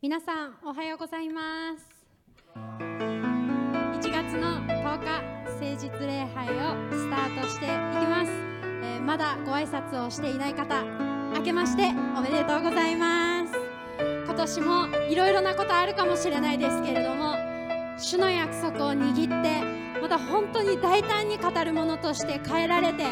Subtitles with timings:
[0.00, 1.84] 皆さんおはようございます。
[2.54, 7.72] 1月の10日誠実礼拝をスタートしていき
[8.06, 8.30] ます、
[8.84, 10.84] えーまだご挨拶をしていない方
[11.34, 13.54] 明けましておめでとうございます。
[14.24, 17.34] 今年もいろいろなことあるかもしれないですけれども
[17.98, 23.04] 主の約束を握ってまた本当に大胆に語るものとして変えられて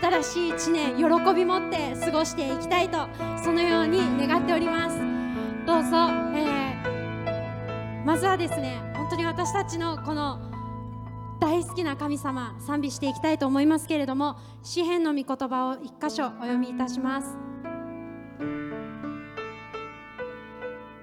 [0.00, 1.04] 新しい一年喜
[1.36, 3.06] び持って過ごしていきたいと
[3.44, 5.11] そのように願っております。
[5.64, 5.90] どうぞ、
[6.34, 8.04] えー。
[8.04, 10.40] まずはですね本当に私たちのこの
[11.40, 17.36] 大好きな神様賛美していきたいと思いますけれども詩篇の御言葉を一箇所お読みいたします。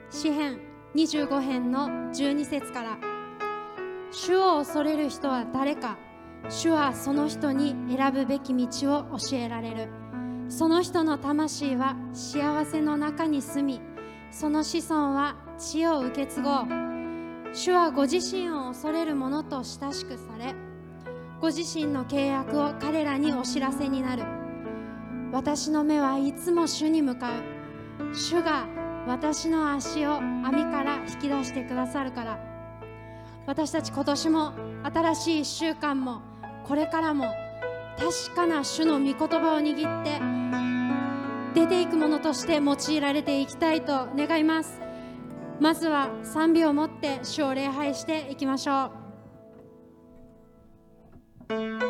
[0.09, 0.59] 詩篇
[0.95, 2.97] 25編の12節から。
[4.11, 5.97] 主を恐れる人は誰か。
[6.49, 9.89] 主はその人に選ぶべき道を教えられる。
[10.49, 13.88] その人の魂は幸せの中に住み
[14.31, 16.66] その子孫は地を受け継ごう。
[17.53, 20.53] 主はご自身を恐れる者と親しくされ
[21.41, 24.23] ご自身の契約を彼らにお知らせになる。
[25.31, 28.16] 私の目はいつも主に向かう。
[28.16, 28.68] 主が
[29.07, 32.39] 私の足を網から引き出してくださるから。
[33.47, 34.53] 私たち今年も
[34.84, 36.22] 新しい1週間も
[36.66, 37.34] これからも
[37.97, 40.78] 確かな主の御言葉を握って
[41.53, 44.79] 出ていくものとして用いられていきたいと願います。
[45.59, 48.91] まずは賛美を持って主を礼拝していきましょ
[51.49, 51.88] う。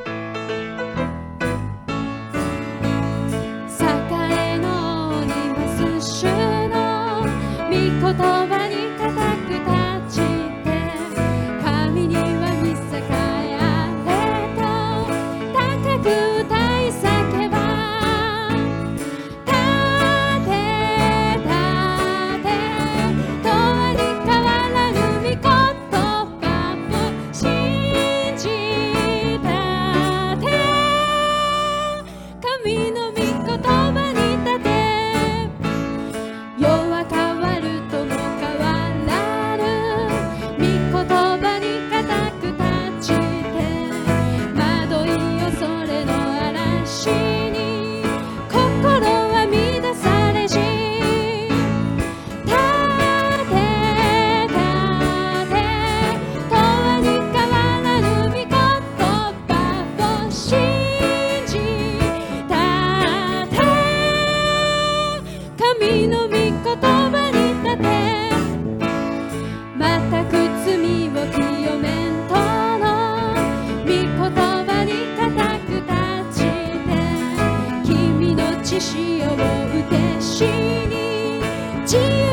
[80.40, 82.29] しに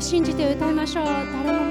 [0.00, 1.04] 信じて歌いましょう。
[1.04, 1.69] 誰も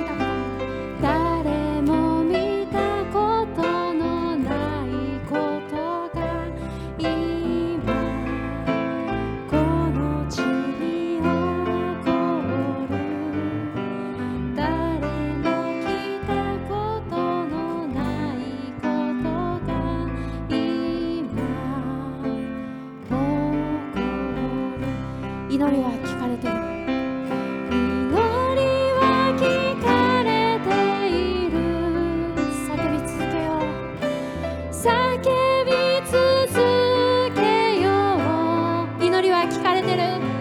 [39.82, 40.39] れてる。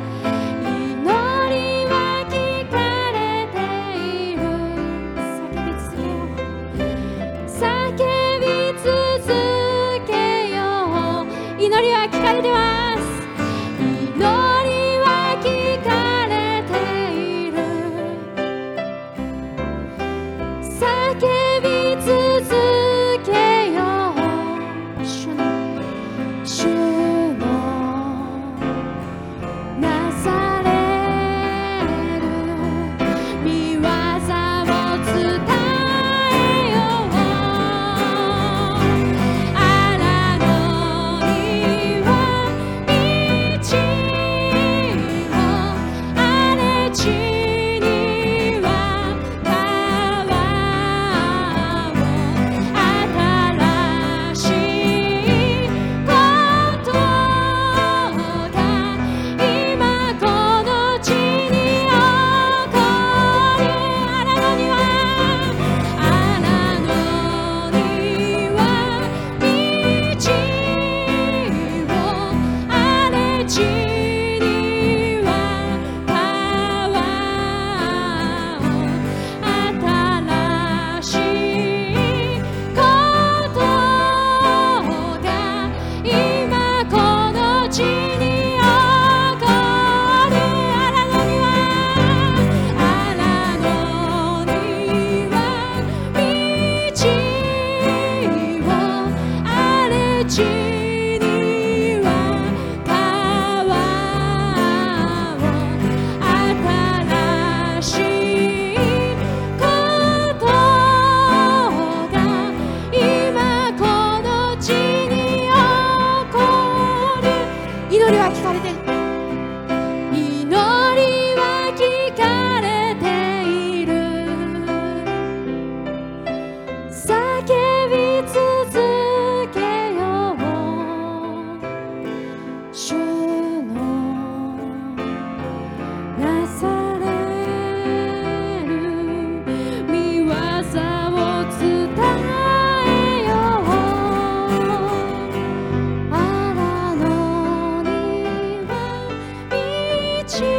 [150.28, 150.57] 情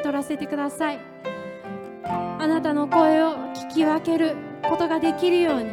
[0.00, 0.98] け取らせてください。
[2.04, 4.34] あなたの声を聞き分ける
[4.68, 5.70] ことができるように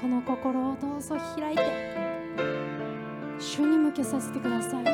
[0.00, 1.62] この心をどうぞ開いて
[3.38, 4.84] 主に向けさせてください。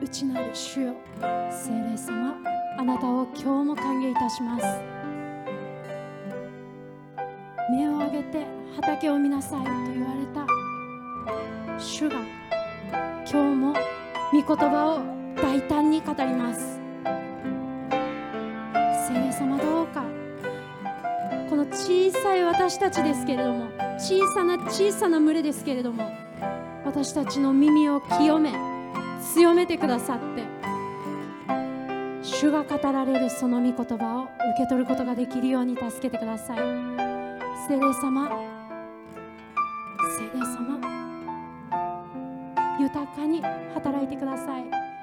[0.00, 0.94] 内なる主よ
[1.50, 2.36] 聖霊様
[2.78, 4.64] あなたを今日も歓迎いたします。
[7.70, 10.46] 目を上げて畑を見なさいと言われた
[11.78, 12.16] 主が
[13.28, 13.74] 今日も
[14.32, 15.23] 御言葉を
[16.16, 16.80] 語ります。
[19.08, 20.04] 聖霊様どうか。
[21.50, 23.66] この小さい私たちですけれども
[23.98, 26.10] 小さな小さな群れですけれども
[26.84, 28.52] 私たちの耳を清め
[29.34, 30.44] 強めてくださって
[32.22, 36.58] 主が語られるその御言葉を受け取ることができるように助けてください。
[37.68, 38.30] 聖霊様
[40.18, 40.78] 聖霊様
[42.80, 43.42] 豊かに
[43.74, 44.93] 働いてください。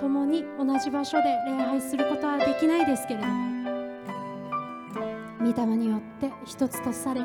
[0.00, 3.48] 共に同じ場所で礼拝することはできないですけれども
[5.40, 7.20] 御霊によって一つとされ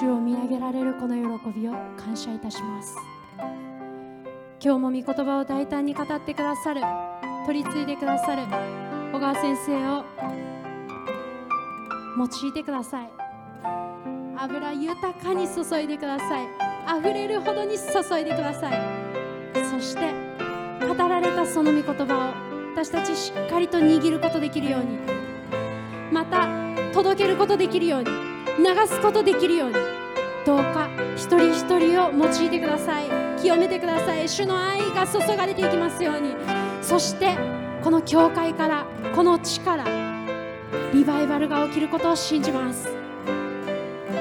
[0.00, 2.96] 主を見上げられるこの喜びを感謝いたします。
[4.58, 6.80] 今日も御言葉を大胆に語ってくださる
[7.46, 8.42] 取り継いでくださる
[9.12, 10.04] 小川先生を
[12.18, 13.10] 用いてください。
[14.38, 16.48] 油豊かに注いでください。
[16.98, 18.80] 溢れるほどに注いでください。
[19.70, 20.25] そして
[20.80, 22.34] 語られたその御言葉を
[22.72, 24.98] 私たちしっかりと握ることできるように
[26.12, 26.48] また
[26.92, 28.10] 届けることできるように
[28.58, 29.74] 流すことできるように
[30.46, 33.06] どうか一人一人を用いてください。
[33.40, 34.28] 清めてください。
[34.28, 36.36] 主の愛が注がれていきますように。
[36.82, 37.36] そして
[37.82, 39.84] この教会からこの地から
[40.94, 42.88] リバイバルが起きることを信じます。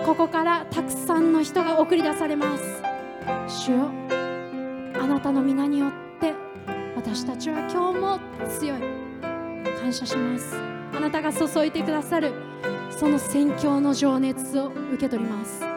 [0.04, 2.82] ここからたくさんの人が送り出されます。
[3.48, 3.92] 主よ
[11.76, 12.32] てくださる
[12.90, 15.62] その宣教の情熱を受け取ります。
[15.62, 15.68] あ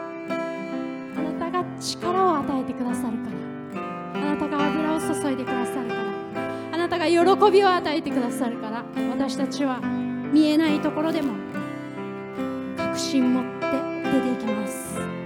[1.21, 3.25] なたが力を与えてくださるか
[3.73, 4.21] ら。
[4.21, 6.01] あなたが油を注いでくださるから。
[6.71, 8.85] あなたが喜びを与えてくださるから。
[9.11, 9.81] 私たちは
[10.31, 11.33] 見えないところでも
[12.77, 13.59] 確信持って
[14.09, 15.18] 出ていきます。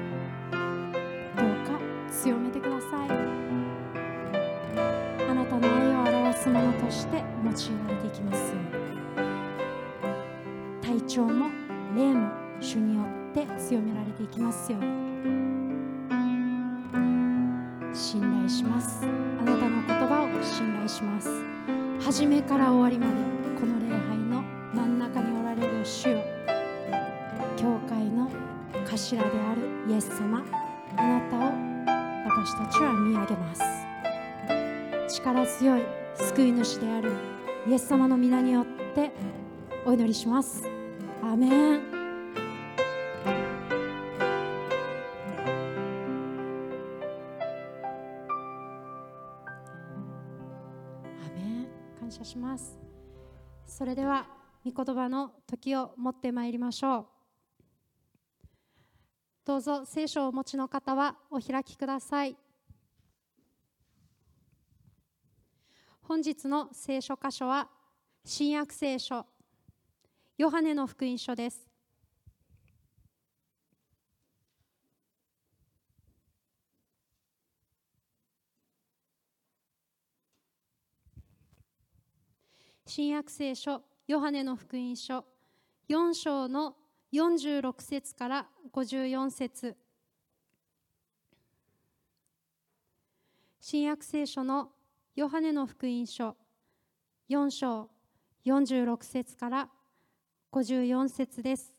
[52.54, 52.78] ます。
[53.66, 54.28] それでは
[54.64, 57.06] 御言葉の時を持ってまいりましょう。
[59.46, 62.38] どうぞ聖書をお持ちの方はお開きください。
[66.04, 67.70] 本日の聖書箇所は
[68.24, 69.26] 新約聖書
[70.38, 71.73] ヨハネの福音書です。
[82.86, 85.24] 新約聖書ヨハネの福音書
[85.90, 86.76] 4章の
[87.14, 89.78] 46節から54節。
[93.62, 94.70] 新約聖書の
[95.16, 96.36] ヨハネの福音書
[97.30, 97.90] 4章
[98.46, 99.70] 46節から
[100.52, 101.74] 54節です。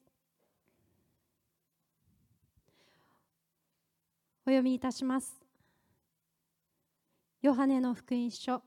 [4.46, 5.38] お読みいたします。
[7.42, 8.62] ヨハネの福音書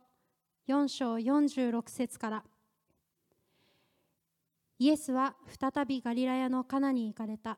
[0.68, 2.44] 4章46節から。
[4.80, 7.58] イエスは再びガリラヤのカナに行かれた。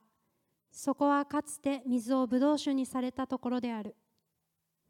[0.72, 3.96] そこはかつて水をブドウ酒にされたところである。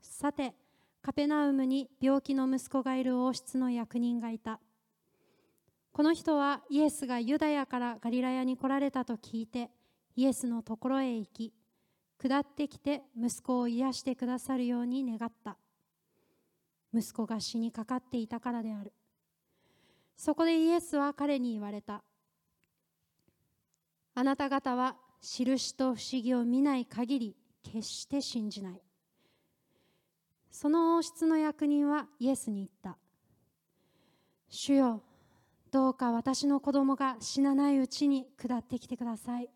[0.02, 0.54] さて
[1.02, 4.60] カペナウムに病気の息子がいる王室の役人がいた。
[5.94, 9.70] この人はイエスがユダヤからガリラヤに来られたと聞いて
[10.18, 11.54] イエスのところへ行き
[12.22, 15.58] 下ってきて息子を癒してくださるように願った。
[16.94, 18.94] 息子が死にかかっていたからである。
[20.18, 22.04] そこでイエスは彼に言われた。
[24.16, 28.82] あなた方は印と不思議を見ない限り決して信じない。
[30.52, 32.98] その王室の役人はイエスに言った。
[34.50, 35.04] 主よ
[35.72, 39.50] どうか私の子供が死なないうちに下ってきてください。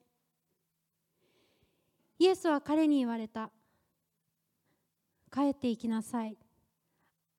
[2.19, 3.49] イエスは彼に言われた。
[5.31, 6.37] 帰って行きなさい。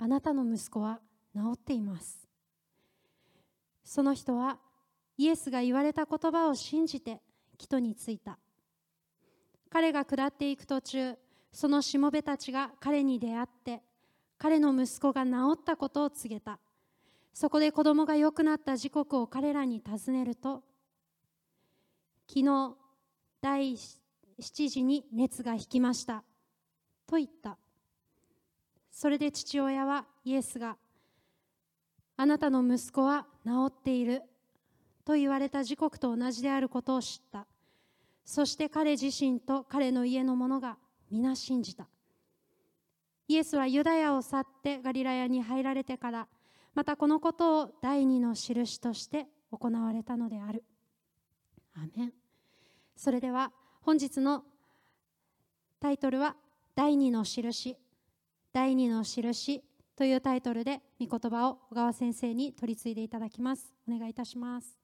[0.04, 1.00] あなたの息子は
[1.34, 2.28] 治っています。
[3.82, 4.58] その人は
[5.16, 7.22] イエスが言われた言葉を信じて
[7.56, 8.38] 木戸に着いた。
[9.70, 11.14] 彼が下っていく途中
[11.52, 13.80] そのしもべたちが彼に出会って
[14.36, 16.58] 彼の息子が治ったことを告げた。
[17.32, 20.62] そこで子供が良くなった時刻を彼らに尋ねると
[22.28, 22.74] 昨日
[23.40, 26.24] 第7時に熱が引きました。
[27.06, 27.56] と言った。
[28.94, 30.76] それで父親はイエスが
[32.16, 34.22] あなたの息子は治っている
[35.04, 37.44] と言われた時刻と同じであることを知った。
[38.24, 40.78] そして彼自身と彼の家の者が
[41.10, 41.88] 皆信じた。
[43.26, 46.28] イエスはユダヤを去ってガリラヤに入られてから
[46.74, 50.62] またこのことを第二の印として行われたのである。
[51.74, 52.12] アメン。
[52.96, 53.50] それでは
[53.82, 54.44] 本日の
[55.80, 56.36] タイトルは
[56.76, 57.76] 第二の印。
[58.54, 59.64] 第二の印
[59.96, 63.74] というタイトルで御言葉を小川先生に取り次いでいただきます。
[63.88, 64.83] お願いいたします。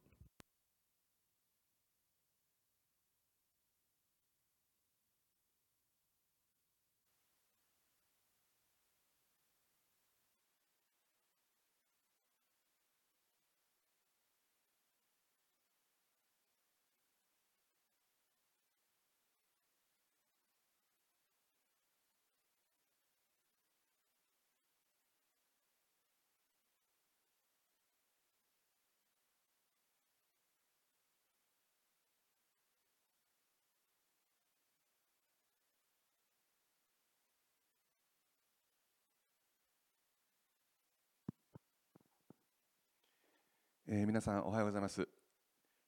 [43.93, 45.09] えー、皆さんおはようございます。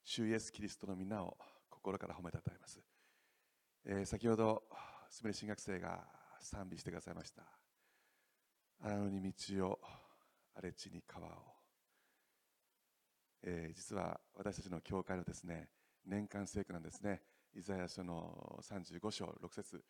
[0.03, 1.37] 主イエスキリストの皆を
[1.69, 2.81] 心から褒めたたえます、
[3.85, 4.63] えー、先ほど
[5.09, 6.03] すみれ新学生が
[6.41, 7.43] 賛美してくださいました。
[8.83, 9.79] 荒野に道を
[10.53, 11.29] 荒れ地に川を、
[13.41, 15.69] えー、実は私たちの教会のですね
[16.05, 17.21] 年間聖句なんですね。
[17.55, 19.81] イザヤ書の35章6節、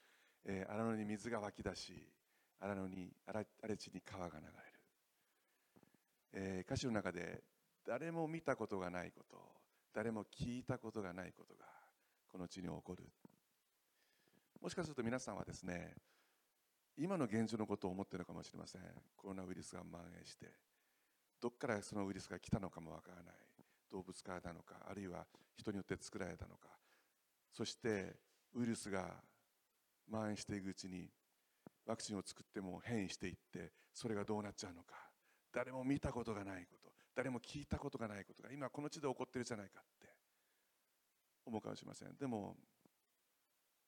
[0.46, 2.08] えー、荒野に水が湧き出し
[2.60, 7.42] 荒野に荒れ地に川が流れる、えー、歌詞の中で
[7.86, 9.38] 誰も見たことがないこと
[9.94, 11.66] 誰も聞いたことがないことが
[12.32, 13.04] この地に起こる。
[14.62, 15.94] もしかすると皆さんはですね
[16.98, 18.82] 今の現状のことを思っているのかもしれません。
[19.16, 20.48] コロナウイルスが蔓延して
[21.42, 23.36] どこからそのウイルスが来たのかもわからない。
[23.92, 26.70] 動物からなのかあるいは人によって作られたのか。
[27.52, 28.16] そして
[28.56, 29.22] ウイルスが
[30.10, 31.10] 蔓延していくうちに
[31.86, 34.96] ワクチンを作っても変異していってそれがどうなっちゃうのか。
[35.54, 36.83] 誰も見たことがないこと。
[37.16, 40.08] 誰も聞いたことがないことが今この地で起こってるじゃないかって
[41.46, 42.16] 思うかもしれません。
[42.18, 42.56] でも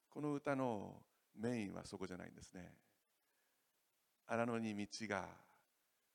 [0.10, 1.02] この歌の
[1.36, 2.74] メインはそこじゃないんですね。
[4.28, 5.28] 荒野に道が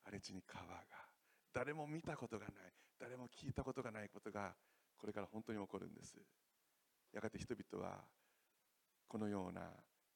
[0.03, 0.75] 荒れ地に川が
[1.53, 2.53] 誰も見たことがない
[2.99, 4.53] 誰も聞いたことがないことが
[4.97, 6.17] これから本当に起こるんです。
[7.13, 7.99] やがて人々は
[9.07, 9.61] このような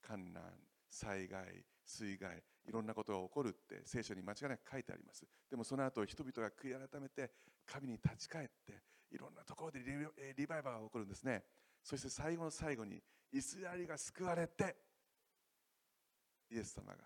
[0.01, 0.43] 観難
[0.89, 5.25] 災害水害いろんなことが起こるって聖書に間違いなく書いてあります。
[5.49, 7.31] でもその後人々が悔い改めて
[7.65, 9.79] 神に立ち返っていろんなところで
[10.35, 11.43] リバイバーが起こるんですね。
[11.83, 13.01] そして最後の最後に
[13.31, 14.75] イスラエルが救われて
[16.49, 16.97] イエス様が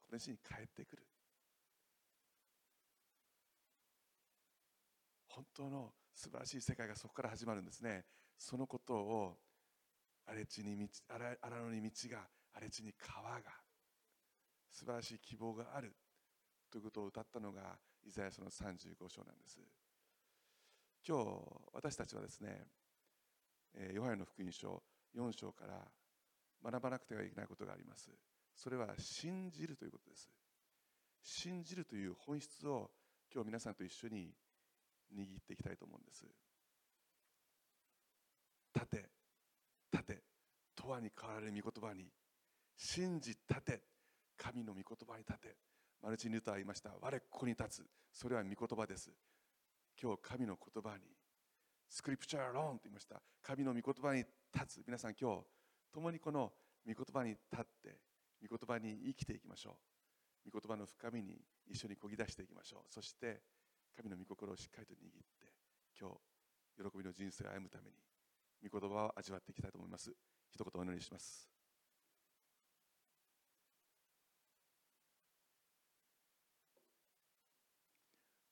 [0.00, 1.02] この地に帰ってくる。
[5.28, 8.06] 本当の素晴らしい世界がそこから始まるんですね。
[8.38, 9.38] そのことを
[10.24, 13.65] 荒地に道荒野に道が荒れ地に川が
[14.76, 15.96] 素晴らしい希望がある
[16.70, 19.58] ということを歌ったのがイザヤ書の35章なんです。
[21.08, 21.24] 今日
[21.72, 22.66] 私たちはですね
[23.94, 24.82] ヨハネの福音書
[25.16, 25.80] 4章から
[26.62, 28.10] 学ばなくてはいけないことがあります。
[28.54, 30.28] それは信じるということです。
[31.22, 32.90] 信じるという本質を
[33.32, 34.34] 今日皆さんと一緒に
[35.16, 36.26] 握っていきたいと思うんです。
[38.74, 39.08] 立て
[39.90, 40.22] 立て。
[40.76, 42.10] 永遠に変わられる御言葉に。
[42.76, 43.95] 信じ立て。
[44.36, 45.56] 神の御言葉に立て
[46.02, 46.90] マルチン・ルターは言いました。
[47.00, 47.86] 我ここに立つ。
[48.12, 49.10] それは御言葉です。
[50.00, 51.04] 今日神の言葉に
[51.88, 53.20] スクリプチャーローンと言いました。
[53.42, 54.84] 神の御言葉に立つ。
[54.86, 55.44] 皆さん今日
[55.92, 56.52] 共にこの
[56.86, 57.98] 御言葉に立って
[58.48, 59.78] 御言葉に生きていきましょ
[60.46, 60.50] う。
[60.50, 62.92] 御言葉の深みに一緒にこぎ出していきましょう。
[62.92, 63.40] そして
[63.96, 65.00] 神の御心をしっかりと握っ
[65.40, 65.52] て
[65.98, 67.96] 今日喜びの人生を歩むために
[68.70, 70.12] 御言葉を味わっていきたいと思います。
[70.50, 71.55] 一言お祈りします。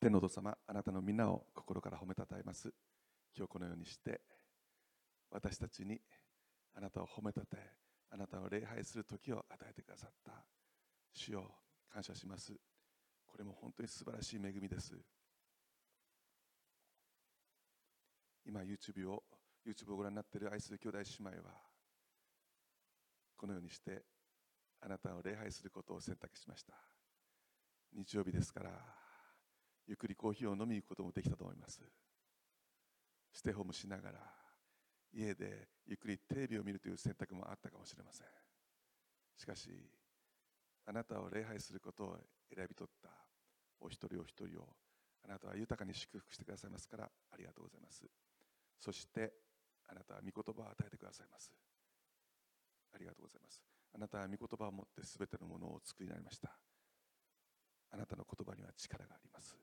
[0.04, 2.70] 天のお父様あなたの皆を心から褒めたたえます。
[3.34, 4.20] 今日このようにして
[5.30, 5.98] 私たちに
[6.74, 7.70] あなたを褒めたたえ
[8.10, 10.44] あなたを礼拝する時を与えてくださった。
[11.14, 11.46] 主を
[11.90, 12.52] 感謝します。
[13.24, 14.94] これも本当に素晴らしい恵みです。
[18.44, 19.22] 今 YouTube を
[19.66, 21.54] YouTube をご覧になっている愛する兄弟姉妹は
[23.38, 24.02] このようにして
[24.82, 26.74] あなたを礼拝することを選択しました。
[27.96, 29.03] 日曜日ですから
[29.86, 31.80] ゆっくりコーヒーを飲みに行くこともできたと思います。
[33.32, 34.18] ステイホームしながら
[35.12, 38.26] 家でゆっくりテレビを見るという選択もあったかもしれません。
[39.36, 39.70] しかし
[40.86, 42.16] あなたを礼拝することを
[42.54, 43.10] 選び取った
[43.80, 44.68] お一人お一人を
[45.24, 48.04] あなたは豊かに祝福してくださいますからありがとうございます。
[48.78, 49.32] そして
[49.88, 51.52] あなたは御言葉を与えてくださいます。
[52.94, 53.62] ありがとうございます。
[53.94, 56.56] あなたは御言葉を持って全てのものを作りになりました。
[57.90, 59.56] あなたの言葉には力があります。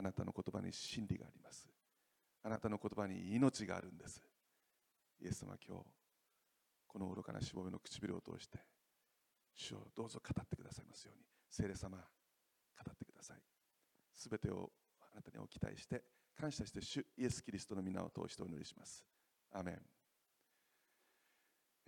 [0.00, 1.68] あなたの言葉に真理があります。
[2.42, 4.22] あなたの言葉に命があるんです。
[5.20, 5.84] イエス様今日
[6.88, 8.58] この愚かなしぼみの唇を通して
[9.54, 11.24] 主をどうぞ語ってくださいますように。
[11.50, 12.02] 聖霊様語
[12.90, 13.42] ってください。
[14.14, 14.70] すべてを
[15.02, 16.02] あなたにお期待して
[16.34, 19.04] 感謝して主イエス・キリストの皆を通してお祈りします。
[19.52, 19.80] アメン、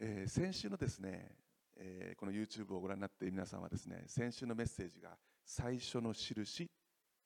[0.01, 1.35] えー、先週のですね、
[1.77, 6.71] えー、この YouTube をご覧になっている皆さんはですね先週のメッセージが最初の印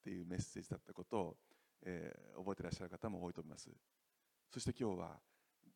[0.07, 1.37] っていうメッセージだったことを、
[1.85, 3.69] えー、覚えてらっしゃる方も多いと思います。
[4.49, 5.19] そして今日は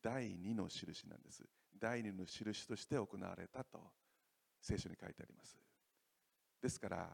[0.02, 1.44] 第二の印なんです。
[1.78, 3.92] 第二の印として行われたと
[4.62, 5.58] 聖書に書いてあります。
[6.62, 7.10] ですから、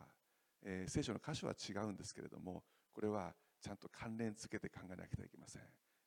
[0.64, 5.64] えー、聖書の箇所は違うんですけれどもこれはちゃんと関連付けて考えなきゃいけません。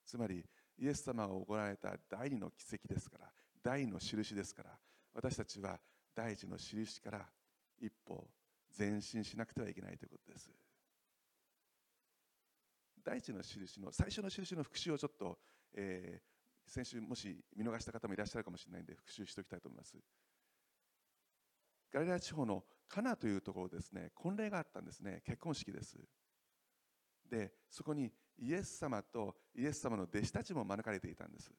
[0.07, 0.45] つまり
[0.79, 3.27] イエス様が行われた第二の奇跡ですから
[3.65, 4.71] 第二の印ですから
[5.13, 5.81] 私たちは
[6.15, 7.27] 第一の印から
[7.81, 8.29] 一歩
[8.79, 10.51] 前進しなくてはいけないということです。
[13.05, 15.39] 第一の印の最初の印の復習をちょっと、
[15.75, 19.97] えー、先週もし見逃した方もいらっしゃるかもしれないので復習しておきたいと思います。
[21.93, 25.99] ガリラ地方のカナというところですね婚礼があったんですね結婚式です。
[27.29, 31.53] でそこにイエス様とイエス様の弟子たちも招かれていたんです。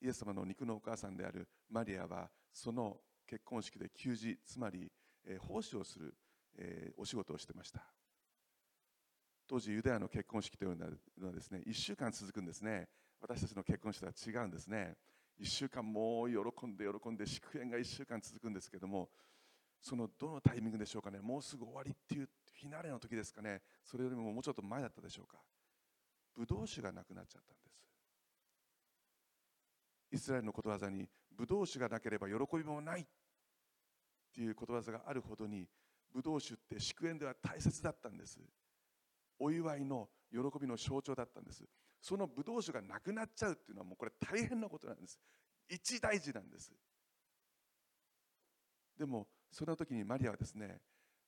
[0.00, 4.90] イエス様の肉のお母さんであるマリアはその結婚式で給仕つまり、
[5.24, 6.14] え、奉仕をする、
[6.56, 7.82] え、お仕事をしてました。
[9.46, 10.86] 当時ユダヤの結婚式というの
[11.26, 12.88] はですね1週間続くんですね。
[13.20, 14.96] 私たちの結婚式とは違うんですね。
[15.40, 19.10] 1週間もう喜んで喜んで祝宴が1週間続くんですけども
[19.80, 21.20] そのどのタイミングでしょうかね。
[21.20, 22.28] もうすぐ終わりっていう
[22.60, 23.62] フィナーレの時ですかね。
[23.84, 25.38] それよりももうちょっと前だったでしょうか。
[26.34, 27.76] ブドウ酒がなくなっちゃったんです。
[30.12, 33.06] イスラエルのことわざにブドウ酒がなければ喜びもないっ
[34.32, 35.68] ていうことわざがあるほどに
[36.12, 38.40] ブドウ酒って祝宴では大切だったんです。
[39.38, 41.64] お祝いの喜びの象徴だったんです。
[42.00, 45.18] そのブドウ酒がなくなっちゃうっていうのはもうこれ大変なことなんです。
[45.68, 46.72] 一大事なんです。
[48.98, 50.80] でもその時にマリアはですね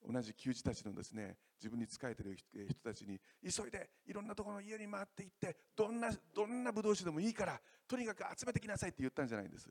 [0.07, 9.69] 同じ給仕たちのですね自分に仕えてる人たちに急いでいろんなところの家に回って行ってどんなどんなブドウ酒でもいいからとにかく集めてきなさいって言ったんじゃないんです。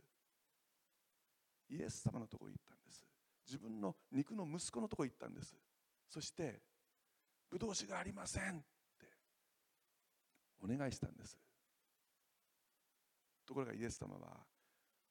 [1.69, 3.05] イエス様のところに行ったんです。
[3.45, 5.55] 自分の肉の息子のところに行ったんです。
[6.09, 6.61] そして
[7.49, 8.57] ブドウ酒がありませんっ
[8.99, 9.05] て。
[10.63, 11.37] お願いしたんです。
[13.45, 14.45] ところがイエス様は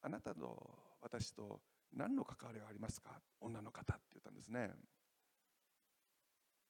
[0.03, 0.69] あなたと
[1.01, 1.59] 私と
[1.95, 3.19] 何の関わりがありますか？
[3.39, 4.69] 女の方って言ったんですね。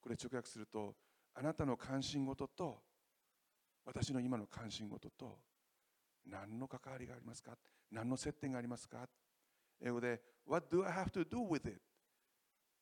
[0.00, 0.94] これ直訳すると
[1.34, 2.78] あなたの関心事と
[3.84, 5.38] 私の今の関心事と
[6.24, 7.52] 何の関わりがありますか？
[7.90, 9.08] 何の接点がありますか？
[9.82, 11.80] 英語で What do I have to do with it?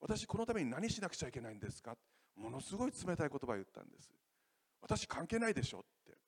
[0.01, 1.97] 私このために何しなくちゃいけないんですか？
[2.37, 4.13] ものすごい冷たい言葉を言ったんです
[4.81, 6.19] 私関係ないでしょって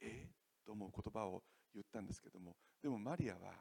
[0.00, 0.28] え？
[0.64, 1.42] と思う言葉を
[1.74, 2.56] 言ったんですけども。
[2.82, 3.52] でもマリアは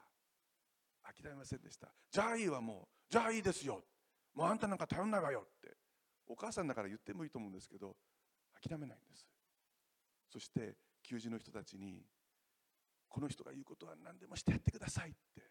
[1.03, 3.83] 諦めませんでしたじゃあいいわもうじゃあいいですよ
[4.35, 5.75] もうあんたなんか頼んないわよって。
[6.29, 7.95] お母さんだから言ってもいいと思うんですけど
[8.61, 9.25] 諦めないんです
[10.29, 12.03] そして給仕の人たちに
[13.07, 15.41] この人が言うことは何でもしてやってくださいって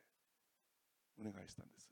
[1.18, 1.90] お願いしたんです。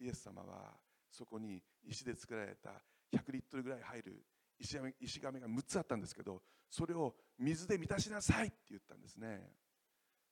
[0.00, 0.72] イエス様は
[1.10, 2.70] そこに石で作られた
[3.12, 4.24] 100リットルぐらい入る
[4.58, 9.52] 石亀石亀が6つあったんですけどそれを水で満たしなさいって言ったんですね。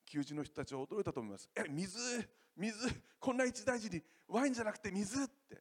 [0.04, 1.48] 求人の人たちは驚いたと思います。
[1.54, 1.98] え水？
[2.56, 3.02] 水？
[3.18, 5.54] こんな一大事にワインじゃなくて水って。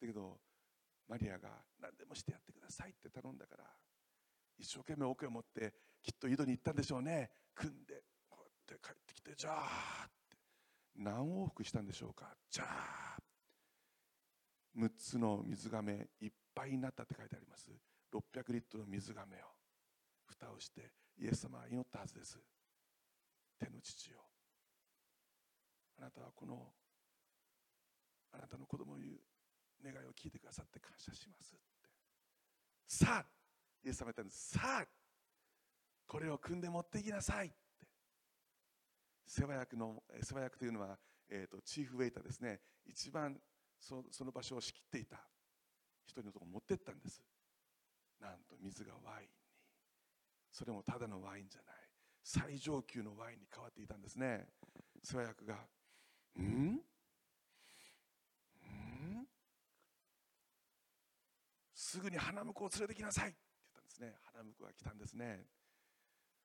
[0.00, 0.38] だけど
[1.08, 1.48] マリアが
[1.80, 3.64] 何でもしてやってくださいって頼んだから
[4.56, 7.30] 一生懸命奥へ持ってきっと井戸に行ったんでしょうね。
[7.54, 10.08] 組んでこうやって帰ってきてじゃあ
[10.98, 12.36] 何往復したんでしょうか？
[12.50, 13.18] じゃあ
[14.76, 17.70] 6つの水がめいっぱいになったって書いてあります。
[18.12, 19.40] 600リットルの水がめを
[20.26, 22.38] 蓋をしてイエス様は祈ったはずです。
[23.58, 24.18] 天の父よ
[25.98, 26.72] あなたはこの
[28.32, 29.18] あなたの子供の言う
[29.84, 31.64] 願いを聞いてくださって感謝しますって。
[32.86, 33.26] さあ
[33.84, 34.50] イエス様言ったんです。
[34.50, 34.86] さあ
[36.06, 37.52] これを組んで持っていきなさい。
[39.28, 42.60] 世話役の世話役というのは、えーと、チーフウェイターですね。
[42.86, 43.38] 一番
[43.78, 45.18] そその場所を仕切っていた
[46.06, 47.22] 人のところ持ってったんです。
[48.18, 49.28] なんと水がワインに。
[50.50, 51.74] それもただのワインじゃない。
[52.24, 54.48] 最上級のワインに変わっていたんですね。
[55.04, 55.68] 世話役が
[56.36, 56.80] 「うん？
[61.74, 64.14] すぐに花婿を連れてきなさいって言ったんですね。
[64.32, 65.46] 花婿が来たんですね。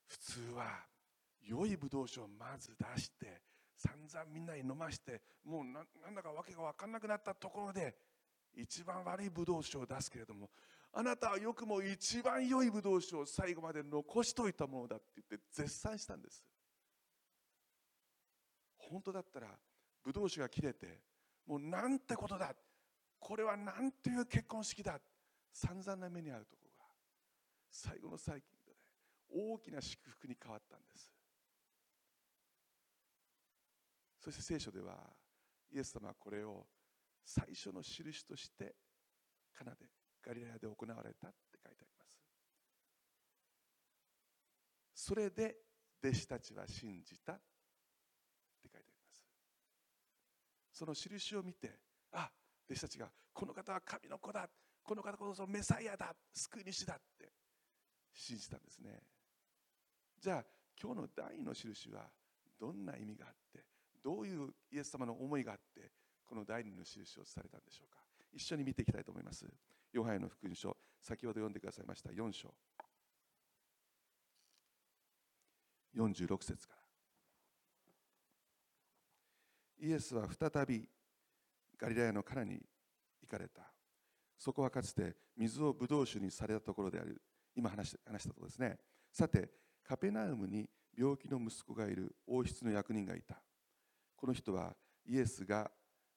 [0.08, 0.86] 普通は
[1.46, 3.42] 良いブドウ酒をまず出して
[3.76, 7.96] 散々みんなに飲ましてもうなんだか訳が分かんなくなったところで
[8.56, 10.50] 一番悪いブドウ酒を出すけれども
[10.94, 16.44] あなたはよくも一番良いブドウ酒を最後まで残しといたものだって言って絶賛したんです。
[18.78, 19.48] 本当だったら
[20.04, 21.00] ブドウ酒が切れて
[21.48, 22.54] もうなんてことだ
[23.20, 25.00] これはなんていう結婚式だ
[25.52, 26.86] 散々な目に遭うところが
[27.72, 28.78] 最後の最近で、ね、
[29.52, 31.10] 大きな祝福に変わったんです。
[34.24, 34.96] そして聖書では
[35.70, 36.66] イエス様はこれを
[37.26, 38.74] 最初の印として
[39.54, 39.88] カナで
[40.26, 42.24] ガリラヤで行われたって書いてあります。
[44.96, 45.58] それで
[46.02, 47.42] 弟子たちは信じたって
[48.64, 49.28] 書いてあります。
[50.72, 51.80] その印を見て
[52.14, 52.32] あ
[52.70, 54.48] 弟子たちがこの方は神の子だ
[54.82, 57.30] この方こそメサイアだ救い主だって
[58.14, 59.02] 信じたんですね。
[60.18, 60.46] じゃあ
[60.82, 62.10] 今日の第二の印は
[62.58, 63.73] どんな意味があって
[64.04, 65.92] どういうイエス様の思いがあって
[66.26, 68.00] この第二の印をされたんでしょうか。
[68.32, 69.46] 一緒に見ていきたいと思います。
[69.92, 72.10] ヨハネの福音書先ほど読んでくださいました。
[72.10, 72.54] 4章。
[75.96, 76.82] 46節から。
[79.88, 80.90] イエスは再び
[81.78, 82.60] ガリラヤのカナに
[83.22, 83.62] 行かれた。
[84.38, 87.22] そこはかつて水をブドウ酒にされたところである。
[87.56, 88.80] 今話した話したとですね。
[89.12, 89.50] さて
[89.84, 92.16] カペナウムに病気の息子がいる。
[92.26, 93.42] 王室の役人がいた。
[94.24, 94.74] この人は
[95.06, 95.70] イエスが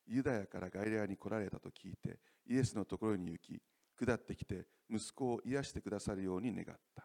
[0.06, 3.60] ユダヤからガイレアに来られたと聞いてイエスのところに行き
[3.98, 7.02] 下ってきて息子を癒してくださるように願った。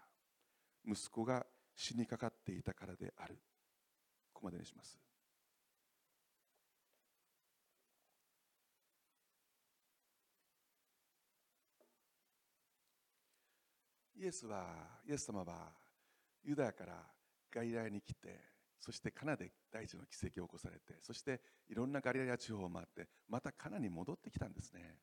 [0.85, 1.43] 息子が
[1.75, 3.39] 死にかかっていたからである。
[4.31, 4.99] ここまでにします。
[14.19, 14.67] イエスは
[15.09, 15.71] イエス様は
[16.43, 16.93] ユダヤから
[17.51, 18.50] ガリラヤに来て
[18.81, 21.39] そしてカナで大地の奇跡を起こされてそして
[21.69, 24.97] いろんなガリラヤ地方を回ってまたカナに戻ってきたんですね。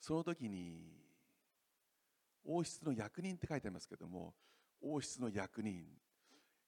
[0.00, 1.02] その時に
[2.44, 4.34] 王室の役人って書いてありますけども
[4.82, 5.86] 王室の役人。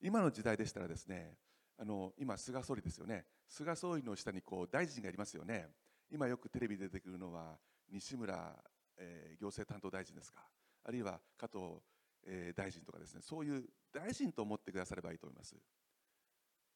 [0.00, 1.36] 今の時代でしたらですね
[1.78, 3.26] あの今菅総理ですよね。
[3.48, 5.68] 菅総理の下にこう大臣がいますよね。
[6.10, 7.58] 今よくテレビ出てくるのは
[7.90, 8.56] 西村、
[8.96, 10.40] えー、行政担当大臣ですか。
[10.84, 11.82] あるいは加藤、
[12.26, 15.56] え大臣とかですねそういう大臣と思ってくださればいいと思います。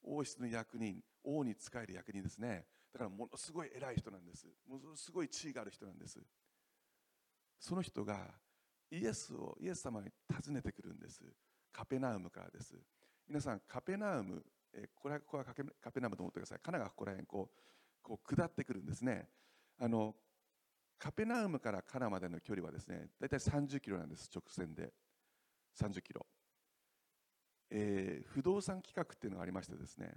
[0.03, 2.67] 王室の役人王に仕える役人ですね。
[2.93, 4.47] だからものすごい偉い人なんです。
[4.67, 6.21] ものすごい地位がある人なんです。
[7.59, 8.35] その人が
[8.91, 11.21] イエスをイエス様に訪ねてくるんです。
[11.73, 12.75] カペナウムからです。
[13.29, 16.59] 皆さんカペナウムえこれはここはカペナウムと思ってください。
[16.63, 19.29] カナがここら辺こうこう下ってくるんですね。
[19.79, 20.15] あの
[20.99, 24.93] カペナウムからカナまでの距離はですね大体30キロなんです直線で。
[25.79, 26.27] 30キロ、
[27.71, 30.13] えー、不動産企画っていうのがありましてですね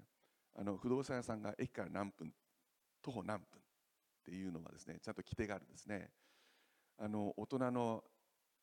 [0.56, 2.32] あの不動産屋さんが駅から何分
[3.02, 3.46] 徒歩何分っ
[4.24, 6.10] ていうのはですねちゃんと規定があるんですね。
[6.98, 8.04] あの大人の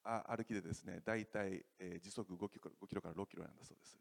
[0.03, 3.95] 歩きでですね大体、えー、時速5キロ ,5 キロから6キロなんだそうです。
[3.95, 3.99] だ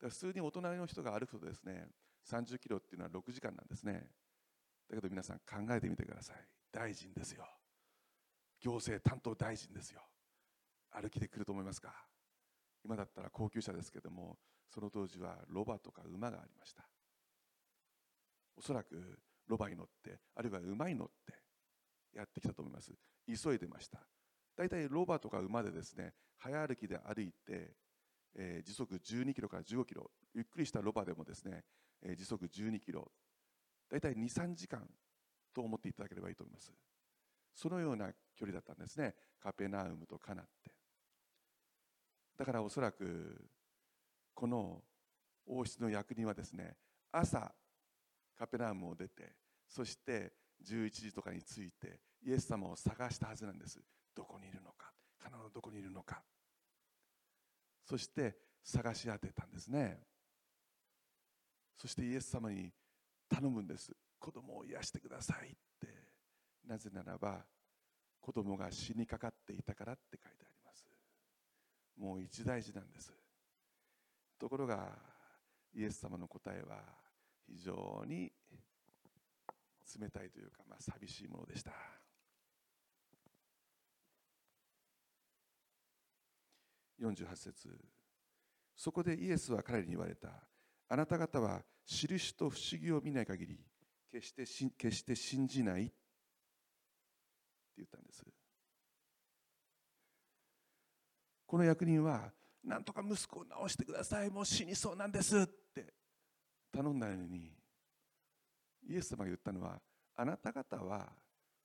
[0.00, 1.86] から普通に大人の人が歩くとですね
[2.26, 4.10] 30キロっていうのは6時間なんですね。
[4.90, 6.36] だけど皆さん考えてみてください。
[6.72, 7.46] 大臣ですよ。
[8.60, 10.00] 行政担当大臣ですよ。
[11.00, 11.92] 歩きで来ると思いますか？
[12.84, 16.88] 今だったら高級車ですけどもその当時はロバとか馬がありました。
[18.56, 21.34] おそらくロバに乗ってあるいは馬に乗って
[22.12, 22.92] やってきたと思います。
[23.26, 24.06] 急いでました。
[24.56, 27.76] 大体ロバとか馬でですね早歩きで歩いて、
[28.34, 31.64] えー、時速12キロから15キロゆっくりしたロバでもですね、
[32.02, 33.10] えー、時速12キロ
[33.88, 34.88] 大体23時間
[35.54, 36.72] と思っていただければいいと思います。
[37.54, 39.14] そのような距離だったんですね。
[39.40, 40.70] カペナウムとカナって
[42.38, 43.44] だからおそらく
[44.32, 44.80] この
[45.46, 46.76] 王室の役人はですね
[47.10, 47.52] 朝
[48.38, 49.32] カペナウムを出て
[49.66, 50.32] そして
[50.64, 53.80] 11時とかに着いてイエス様を探したはずなんです。
[54.14, 56.22] どこにいるのかカナのどこにいるのか。
[57.84, 60.00] そして探し当てたんですね。
[61.76, 62.72] そしてイエス様に
[63.28, 63.92] 頼むんです。
[64.18, 65.88] 子供を癒してくださいって。
[66.66, 67.46] なぜならば
[68.20, 70.47] 子供が死にかかっていたからって書いてあります
[71.98, 73.12] もう一大事なんです。
[74.38, 74.96] ところが
[75.74, 76.80] イエス様の答えは
[77.46, 78.32] 非常に
[80.00, 81.72] 冷たいというか、まあ、寂しいものでした。
[87.00, 87.78] 48節。
[88.76, 90.28] そこでイエスは彼に言われた。
[90.88, 93.60] あなた方は印と不思議を見ない限り
[94.10, 95.84] 決してし決して信じない。
[95.84, 95.94] って
[97.78, 98.24] 言ったんです。
[101.48, 102.30] この役人は
[102.62, 105.94] なんとか息子を治してくださいもう死にそうなんですって
[106.70, 107.50] 頼んだのに
[108.86, 109.80] イエス様が言ったのは
[110.14, 111.08] あなた方は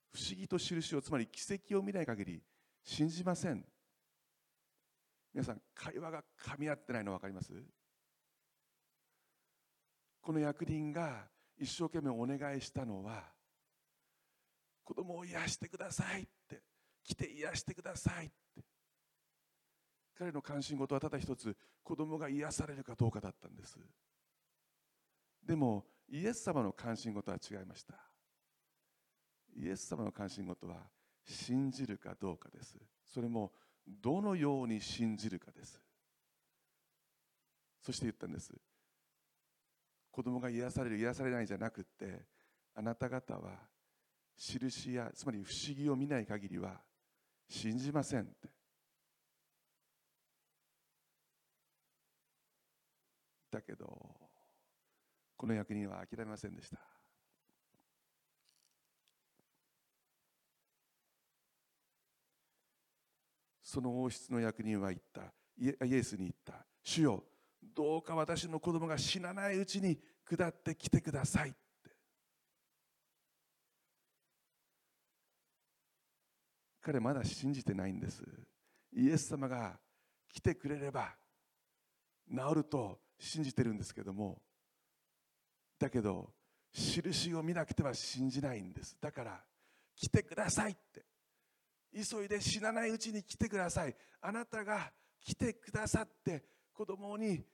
[0.10, 2.42] 不思議と印をつまり奇跡を見ない限り
[2.82, 3.66] 信じません。
[5.34, 7.52] 皆さん会話が噛み合ってないの分かります？
[10.22, 11.28] この役人が
[11.58, 13.24] 一生懸命お願いしたのは
[14.84, 16.62] 子供を癒してくださいって
[17.04, 18.73] 来て癒してくださいって。
[20.18, 23.78] 彼の関心事はただ一つ子供が癒されるかどうかだったんです。
[25.46, 27.96] でもイエス様の関心事は違いました。
[29.56, 30.78] イエス様の関心事は
[31.26, 32.78] 信じるかどうかです。
[33.06, 33.52] それも
[33.88, 35.82] どのように信じるかです。
[37.82, 38.54] そして言ったんです。
[40.12, 42.28] 子供が癒される癒されないじゃなくて
[42.76, 43.68] あなた方は
[44.38, 46.82] 印やつまり不思議を見ない限りは
[47.50, 48.63] 信じませんって。
[53.54, 53.86] だけど
[55.38, 56.80] この役人は諦めませんでした。
[63.62, 65.34] その王室の役人は言った。
[65.58, 66.66] イエスに言った。
[66.84, 67.24] 主よ
[67.76, 71.56] どうか私の子供が死なないうちに下ってきてください
[76.82, 78.22] 彼まだ信じてないんです。
[78.92, 79.80] イエス様が
[80.30, 81.16] 来てくれれば
[82.30, 84.42] 治ると信じてるんですけども
[85.80, 86.34] だけど
[86.74, 88.98] 印を見なくては信じないんです。
[89.00, 89.44] だから
[89.96, 91.06] 来てくださいって。
[91.94, 93.96] 急いで死なないうちに来てください。
[94.22, 96.44] あなたが来てくださって
[96.74, 97.46] 子供に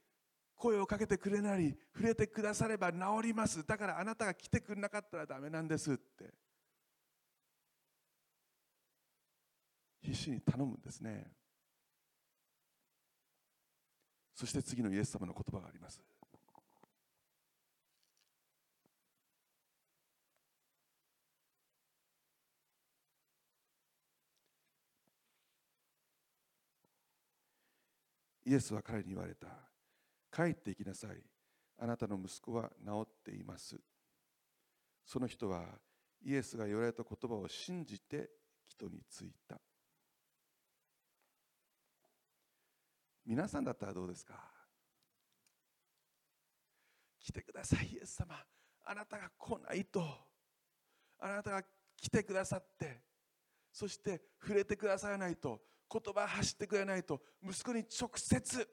[0.56, 3.66] 声をかけてくれなり触れてくだされば治ります。
[3.66, 6.34] だからあなたが来てくれなかったらダメなんですって。
[10.02, 11.39] 必死に頼むんですね。
[14.40, 16.02] そして次のイエス様の言葉があります
[28.46, 29.48] イエスは彼に言われた。
[30.32, 31.12] 帰って行きなさい。
[31.78, 33.76] あなたの息子は治っています。
[35.06, 35.66] その人は
[36.26, 38.30] イエスが言われた言葉を信じて
[38.66, 39.60] 人に着いた。
[43.30, 44.34] 皆さんだったらどうですか？
[47.20, 48.36] 来てください、イエス様。
[48.84, 50.04] あなたが来ないと。
[51.20, 51.62] あなたが
[51.96, 53.02] 来てくださって、
[53.72, 55.62] そして触れてくださらないと。
[55.92, 57.22] 言葉走ってくれないと。
[57.48, 58.68] 息子に直接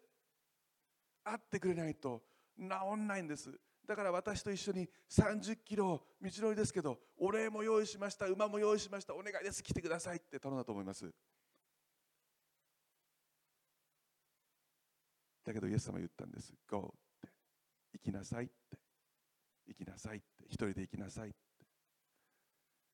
[1.23, 2.23] 会ってくれないと。
[2.59, 3.51] 治んないんです。
[3.87, 8.27] だから私と一緒に30キロ道のりですけどお礼も用意しました。
[8.27, 9.15] 馬も用意しました。
[9.15, 9.63] お願いです。
[9.63, 11.13] 来てくださいって頼んだと思います。
[15.47, 16.53] だけどイエス様言ったんです。
[16.69, 17.29] Go って。
[17.93, 18.55] 行きなさいって。
[19.69, 20.45] 行きなさいって。
[20.49, 21.37] 一人で行きなさいって。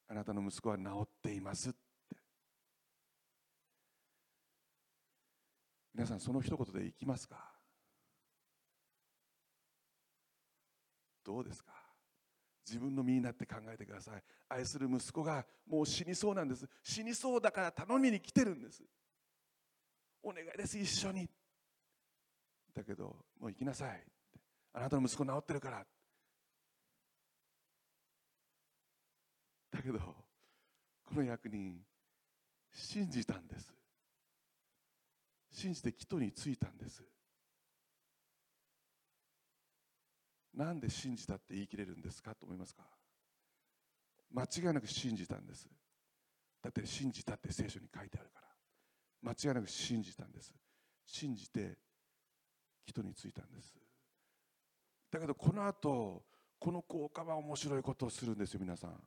[0.09, 1.79] あなたの息子は治っていますって。
[5.95, 7.37] 皆さんその一言でいきますか？
[11.25, 11.73] どうですか？
[12.67, 14.23] 自分の身になって考えてください。
[14.51, 16.69] 愛する息子がもう死にそうなんです。
[16.83, 18.83] 死にそうだから頼みに来てるんです。
[20.23, 21.29] お願いです一緒に。
[22.75, 23.05] だけど
[23.41, 24.03] もう行きなさい。
[24.75, 25.85] あなたの息子治ってるから。
[29.71, 31.79] だけどこの役人
[32.73, 33.73] 信じたんです。
[35.51, 37.03] 信じて祈祷についたんです。
[40.55, 42.83] なんで信じたって言い切れるんですかと思いますか？
[44.31, 45.69] 間違いなく信じたんです。
[46.63, 48.49] だって信じたって聖書に書いてあるから。
[49.23, 50.55] 間違いなく信じたんです。
[51.05, 51.77] 信じて
[52.85, 53.75] 人についたんです。
[55.11, 56.25] だけどこの後
[56.59, 59.01] この効果は面白いことをするんですよ皆さん。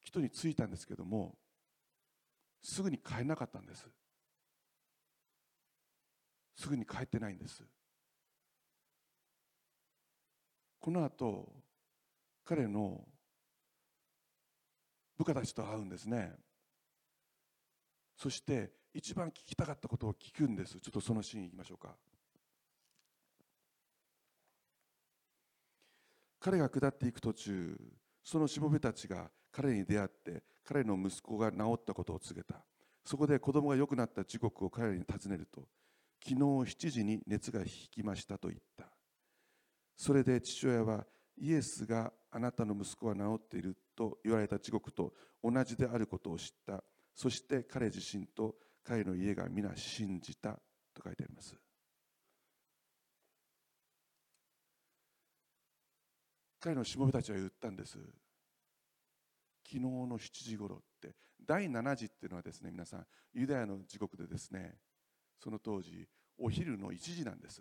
[0.00, 1.36] 人についたんですけども
[2.62, 3.86] すぐに帰れなかったんです。
[6.56, 7.62] すぐに帰ってないんです。
[10.80, 11.52] この後
[12.44, 13.04] 彼の
[15.18, 16.34] 部下たちと会うんですね。
[18.16, 20.80] そして一番聞きたかったことを聞くんです。
[20.80, 21.94] ちょっとそのシーンいきましょうか。
[26.40, 27.76] 彼が下っていく途中
[28.24, 32.56] そのしもべたちが彼に出会って彼の息子が治ったことを告げた。
[33.04, 35.68] そこで子供が良くなった時刻を彼らに尋ねると
[36.20, 38.86] 昨日7時に熱が引きましたと言った。
[39.96, 41.06] それで父親は
[41.40, 45.12] イエスがあなたの息子は治っていると言われた時刻と
[45.44, 46.82] 同じであることを知った。
[47.14, 48.56] そして彼自身と
[48.88, 50.52] 彼の家が皆信じた
[50.94, 51.54] と書いてあります。
[56.58, 57.98] 彼のしもべたちは言ったんです。
[59.66, 61.14] 昨日の7時頃って。
[61.46, 64.76] 第7時っていうのはですね皆さんユダヤの時刻でですね
[65.38, 66.08] その当時
[66.38, 67.60] お昼の1時なんです。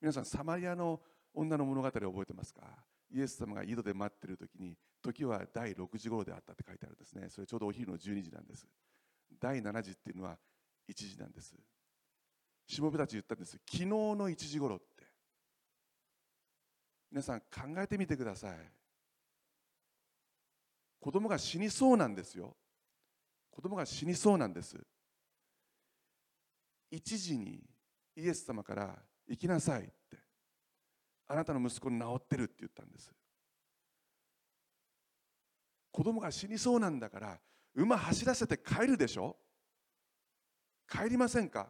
[0.00, 1.00] 皆さんサマリアの
[1.34, 2.62] 女の物語を覚えてますか？
[3.10, 7.26] イエス様が井戸で待ってる時に時は第6時頃であったって書いてあるんですね。
[7.30, 8.64] それちょうどお昼の12時なんです。
[9.40, 10.38] 第7時っていうのは
[10.88, 11.54] 1時なんです。
[12.66, 13.52] しもべたち言ったんです。
[13.52, 14.86] 昨日の1時頃って。
[17.10, 17.46] 皆さん考
[17.78, 18.56] えてみてください。
[21.00, 22.56] 子供が死にそうなんですよ。
[23.50, 24.76] 子供が死にそうなんです。
[26.92, 27.62] 1時に
[28.16, 28.98] イエス様から
[29.28, 29.92] 行きなさいって。
[31.28, 33.10] あなたの息子に治ってるって言ったんです。
[35.90, 37.40] 子供が死にそうなんだから
[37.76, 39.36] 馬走らせて帰るでしょ？
[40.90, 41.68] 帰りませんか？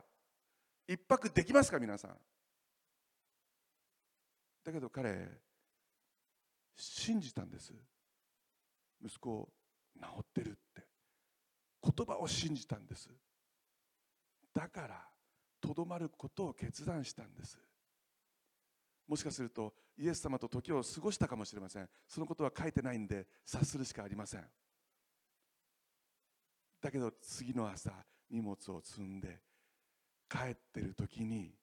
[0.87, 1.79] 一泊できますか？
[1.81, 2.17] 皆さん。
[4.65, 5.29] だけど彼
[6.77, 7.73] 信じたんです。
[9.05, 9.49] 息子を
[10.01, 10.87] 治ってるって。
[11.83, 13.09] 言葉を信じたんです。
[14.55, 15.05] だから
[15.61, 17.59] とどまることを決断したんです。
[19.09, 21.89] もしかするとイエス様と時を過ごしたかもしれません。
[22.09, 24.45] そのことは書いてないんで察するしかありません。
[26.81, 27.91] だけど次の朝
[28.31, 29.41] 荷物を積んで
[30.29, 31.55] 帰ってる時に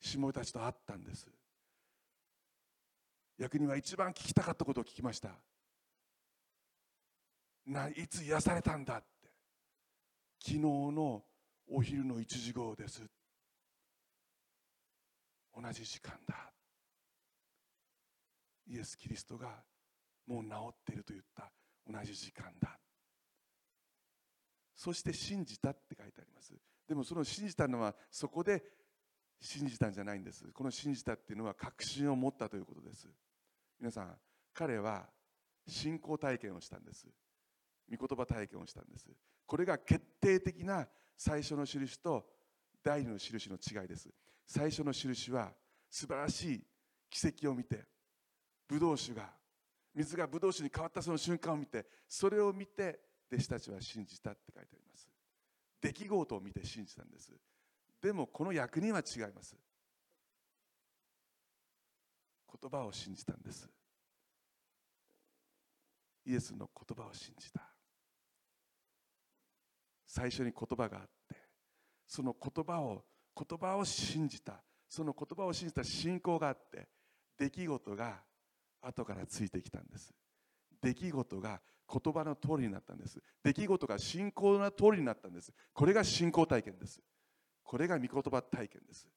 [0.00, 1.28] 下たちと会ったんです。
[3.38, 5.30] 役人は一番聞きたかったことを聞きました。
[7.66, 9.06] ないつ癒されたんだって。
[10.40, 11.22] 昨日の
[11.68, 13.02] お昼の1時頃です。
[15.54, 16.52] 同じ時間だ。
[18.66, 19.48] イエス・キリストが
[20.26, 21.50] もう治っていると言った。
[21.86, 22.78] 同じ時間だ。
[24.78, 26.54] そして信じたって書いてあります。
[26.86, 28.62] でもその信じたのはそこで
[29.40, 30.44] 信じたんじゃないんです。
[30.52, 33.08] この信じたっていうのは確信を持ったということです。
[33.80, 34.16] 皆さん
[34.54, 35.08] 彼は
[35.66, 37.08] 信仰体験をしたんです。
[37.90, 39.10] 御言葉体験をしたんです。
[39.46, 42.24] これが決定的な最初の印と
[42.84, 44.08] 第二の印の違いです。
[44.46, 45.50] 最初の印は
[45.90, 46.62] 素晴らしい
[47.10, 47.84] 奇跡を見て
[48.68, 49.28] ブドウ酒が
[49.92, 55.08] 水がブドウ酒に変わったその瞬間を見てそれを見て弟子たちは信じたって書いてあります。
[55.80, 57.32] 出来事を見て信じたんです。
[58.00, 59.56] でもこの役人は違います。
[62.60, 63.68] 言葉を信じたんです。
[66.24, 67.62] イエスの言葉を信じた。
[70.06, 71.36] 最初に言葉があって
[72.06, 73.04] その言葉を
[73.36, 74.62] 言葉を信じた。
[74.88, 76.88] その言葉を信じた信仰があって
[77.36, 78.22] 出来事が
[78.80, 80.14] 後からついてきたんです。
[80.80, 81.60] 出来事が
[81.90, 83.22] 言葉の通りになったんです。
[83.42, 85.52] 出来事が信仰の通りになったんです。
[85.72, 87.00] これが信仰体験です。
[87.62, 89.08] これが御言葉体験です。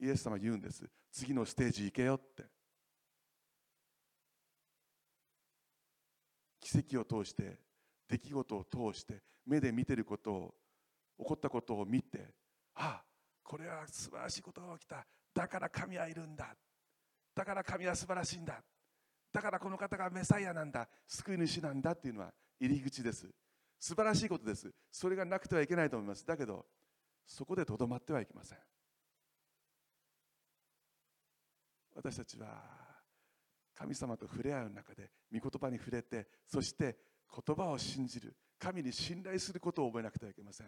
[0.00, 0.88] イエス様言うんです。
[1.12, 2.44] 次のステージ行けよって。
[6.60, 7.58] 奇跡を通して
[8.08, 10.54] 出来事を通して目で見てることを
[11.18, 12.32] 起こったことを見て
[12.74, 13.04] ああ
[13.42, 15.04] これは素晴らしいことが起きた。
[15.34, 16.54] だから神はいるんだ。
[17.34, 18.62] だから神は素晴らしいんだ。
[19.32, 20.88] だからこの方がメサイアなんだ。
[21.06, 23.28] 救い主なんだっていうのは入り口です。
[23.78, 24.70] 素晴らしいことです。
[24.90, 26.26] それがなくてはいけないと思います。
[26.26, 26.66] だけど
[27.26, 28.58] そこでとどまってはいけません。
[31.94, 32.62] 私たちは
[33.74, 36.96] 神様と触れ合う中で御言葉に触れてそして
[37.46, 38.36] 言葉を信じる。
[38.58, 40.66] 神に信頼することを覚えなくてはいけません。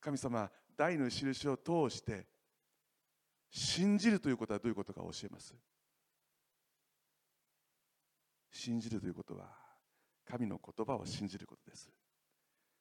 [0.00, 2.26] 神様大の印を通して
[3.50, 5.54] 信じるということはどういうことか教えます。
[8.50, 9.46] 信じるということは
[10.26, 11.90] 神の言葉を信じることです。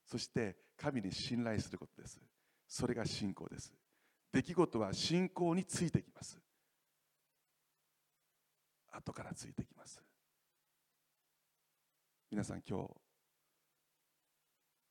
[0.05, 2.19] そして神に信頼することです。
[2.67, 3.73] それが信仰です。
[4.31, 6.39] 出来事は信仰についてきます。
[8.91, 10.01] 後からついてきます。
[12.29, 12.87] 皆さん今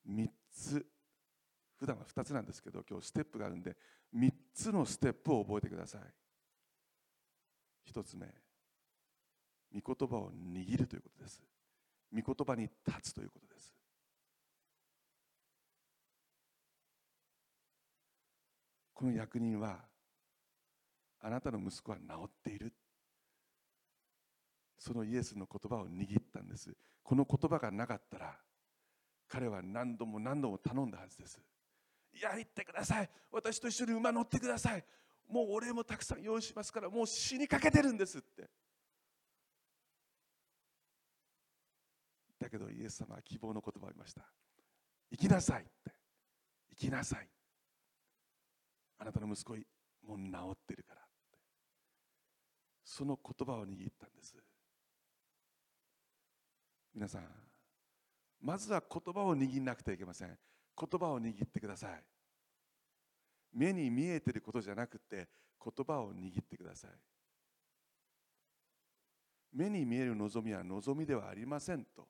[0.07, 0.87] 日3つ
[1.79, 3.77] 普段は2つなんですけど今日ステップがあるんで
[4.15, 6.01] 3つのステップを覚えてください。
[7.93, 8.27] 1つ目
[9.75, 11.43] 御言葉を握るということです。
[12.13, 13.75] 御言葉に立つということです。
[18.95, 19.79] この役人は
[21.21, 22.73] あなたの息子は治っている。
[24.79, 26.75] そのイエスの言葉を握ったんです。
[27.03, 28.39] この言葉がなかったら
[29.29, 31.41] 彼は何度も何度も頼んだはずです。
[32.15, 33.11] いや行ってください。
[33.31, 34.85] 私と一緒に馬乗ってください。
[35.29, 38.49] もうお礼もたくさん用意しますからもう死にかけてるんですって。
[42.47, 44.23] だけどイエス様は希望の言葉を言いました。
[45.11, 45.93] 行きなさいって。
[46.71, 47.29] 行きなさい。
[48.99, 49.55] あなたの息子
[50.07, 51.01] もう治ってるから
[52.85, 54.37] その言葉を握ったんです。
[56.95, 57.23] 皆さん
[58.41, 60.29] まずは言葉を握らなくてはいけません。
[60.29, 62.05] 言葉を握ってください。
[63.53, 65.29] 目に見えてることじゃなくて
[65.63, 66.91] 言葉を握ってください。
[69.53, 72.07] 目に見える望みは望みではありませんと。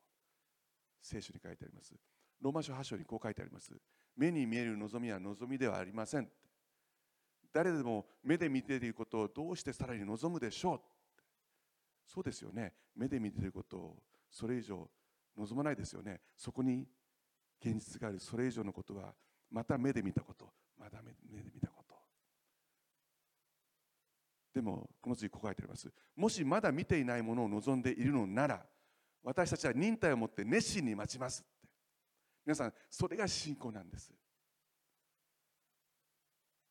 [1.01, 1.94] 聖書に書いてあります。
[2.40, 3.72] ローマ書8章にこう書いてあります。
[4.16, 6.28] 目に見える望みは望みではありません。
[7.53, 10.80] 誰でも目で見ていることをどうしてさらに望むでしょう。
[12.05, 12.74] そうですよね。
[12.94, 14.88] 目で見ていることをそれ以上
[15.36, 16.20] 望まないですよね。
[16.36, 16.86] そこに
[17.61, 18.20] 現実がある。
[18.20, 19.14] それ以上のことは
[19.51, 20.53] また目で見たこと。
[20.78, 21.94] また目で見たこと。
[24.55, 25.90] でもこの次こう書いてあります。
[26.14, 28.66] もしまだ見ていないものを望んでいるのなら
[29.27, 31.68] 私たちは忍耐を持って熱心に待ちますって。
[32.45, 34.14] 皆さんそれが信仰なんです。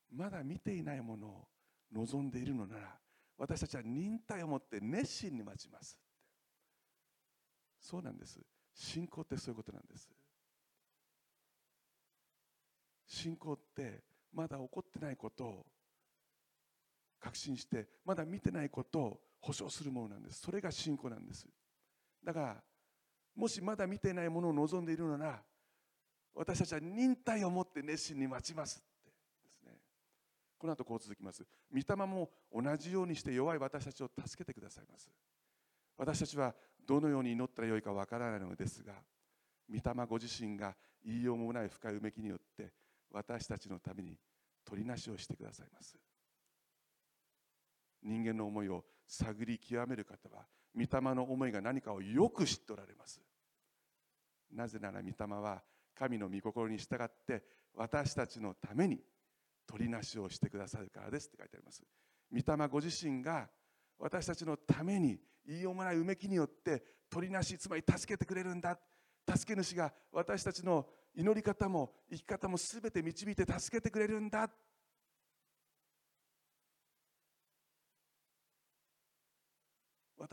[0.10, 1.47] まだ見ていないものを
[1.91, 2.97] 望んでいるのなら
[3.38, 5.97] 私たちは忍耐を持って熱心に待ちます
[7.78, 8.39] そうなんです。
[8.74, 10.10] 信仰ってそういうことなんです。
[13.06, 14.01] 信仰って
[14.34, 15.66] まだ起こってないことを
[17.20, 20.39] 確信してまだ見てないことを保証するものなんです。
[20.39, 21.45] それが信仰なんです。
[22.26, 22.55] だから
[23.36, 25.41] もしまだ見てないものを望んでいるなら
[26.34, 29.11] 私たちは忍耐を持って熱心に待ちますって
[29.43, 29.78] ですね。
[30.57, 31.45] この後こう続きます。
[31.71, 35.09] 御霊も同じようにして弱い私たちを助けてくださいます。
[35.97, 36.53] 私たちは
[36.86, 38.93] どのように祈ったらよいかわからないのですが
[39.69, 42.73] 御霊ご自身が言いようもない深いうめきによって
[43.11, 44.17] 私たちのために
[44.65, 45.95] 取りなしをしてくださいます。
[48.04, 53.22] 人間の思いを探り極める方は御霊の思いが何かをよく知っておられます。
[54.52, 55.62] なぜなら御霊は
[55.96, 57.43] 神の御心に従って
[57.74, 59.00] 私たちのために
[59.68, 61.84] 取りなしをしてくださるからですって書いてあります。
[62.32, 63.50] 御霊ご自身が
[63.98, 68.78] 私たちのために言いようもないうめきによって取りなしつまり助けてくれるんだ。
[69.28, 70.86] 助け主が私たちの
[71.16, 74.50] 祈り方も生き方も全て導いて助けてくれるんだ。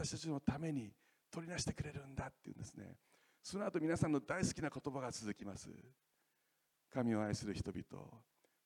[0.03, 0.91] 私たちのために
[1.31, 2.97] 取りなしてくれるんだっていうんですね。
[3.41, 5.71] その後皆さんの大好きな言葉が続きます。
[6.93, 8.05] 神を愛する人々。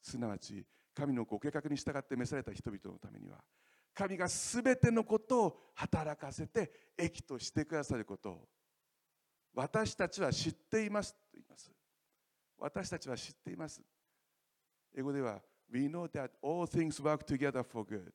[0.01, 0.65] すなわち
[0.95, 3.39] 神のご計画に従って召された人々のためには
[3.93, 8.31] 神がすべてのことを働かせて益としてくださること。
[8.31, 8.49] を
[9.55, 11.71] 私たちは知っていますと言います。
[12.59, 13.83] 私たちは知っています。
[14.97, 18.11] 英語では We know that all things work together for good.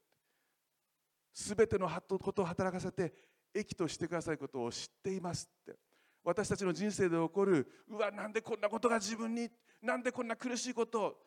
[1.33, 3.13] すべてのことを働かせて
[3.53, 5.79] 益としてくださることを知っていますって。
[6.23, 9.49] 私たちの人生で起こるうわなんでこんなことが自分に
[9.81, 11.17] なんでこんな苦しいこと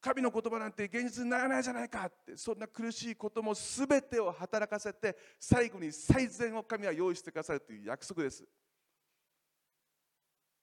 [0.00, 8.44] 神の言葉なんて現実にならないじゃないかってそんな苦しいことも全てを働かせて最後に最善を神は用意してくださるという約束です。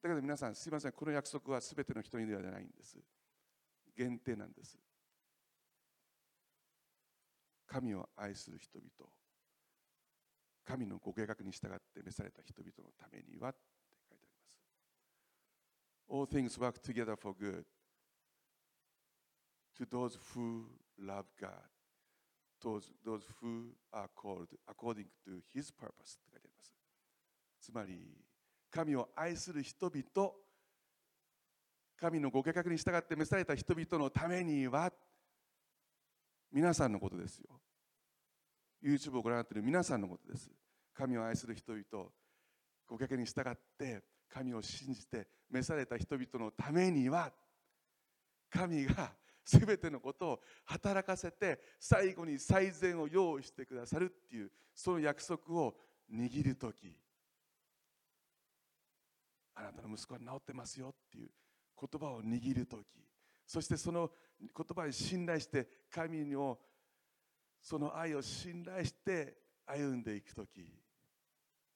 [0.02, 2.98] だけど皆さんすいませんこの約束は全ての人にではないんです。
[3.98, 4.78] 限定なんです。
[7.68, 9.10] 神を愛する人々
[10.66, 13.60] 神のご計画に従って召された人々のためにはって
[14.10, 14.60] 書いてあります。
[16.10, 17.64] All things work together for good
[19.78, 20.66] to those who
[21.00, 21.52] love God,
[22.62, 26.74] those, those who are called according to His purpose って書いてあります。
[27.62, 28.26] つまり、
[28.72, 30.32] 神を愛する人々、
[31.98, 34.92] 神のご計画に従って召された人々のためには、
[36.56, 37.50] 皆さんのことですよ。
[38.82, 40.50] YouTube をご覧になっている皆さんのことです。
[40.94, 42.08] 神を愛する人々、
[42.88, 47.34] ご計画に従って神を信じて召された人々のためには、
[48.50, 49.12] 神が
[49.44, 55.76] すべてのことを働かせて最後に最善を用意してくださるっていうその約束を
[56.10, 56.96] 握る時
[59.56, 61.30] あなたの息子は治ってますよっていう
[61.78, 62.86] 言葉を握る時
[63.46, 64.10] そしてその
[64.40, 66.58] 言葉に信頼して神の
[67.62, 70.72] その愛を信頼して歩んでいく時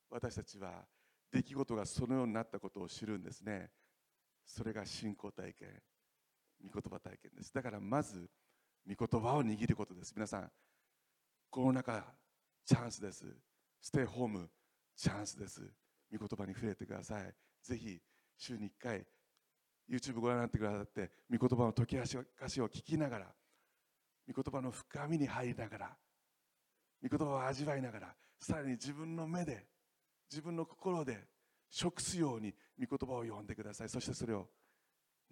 [0.10, 0.86] 私たちは
[1.32, 3.70] 出来事がそのようになったことを知るんですね。
[4.46, 5.70] それが信仰体験
[6.64, 7.54] 御言葉体験です。
[7.54, 8.30] だからまず
[8.88, 10.14] 御言葉を握ることです。
[10.16, 10.52] 皆さん
[11.50, 12.04] コロナ禍
[12.66, 13.26] チャンスです。
[13.82, 14.50] ステイホーム
[14.96, 15.62] チャンスです。
[16.12, 17.34] 御言葉に触れてください。
[17.64, 18.00] ぜひ
[18.38, 19.06] 週に1回
[19.90, 23.26] YouTube ご覧になってくださって御言葉の解き明かしを聞きながら
[24.28, 25.98] 御言葉の深みに入りながら
[27.02, 29.66] 御言葉を味わいながらさらに自分の目で
[30.30, 31.28] 自分の心で
[31.70, 33.90] 食すように御言葉を読んでください。
[33.90, 34.48] そしてそれを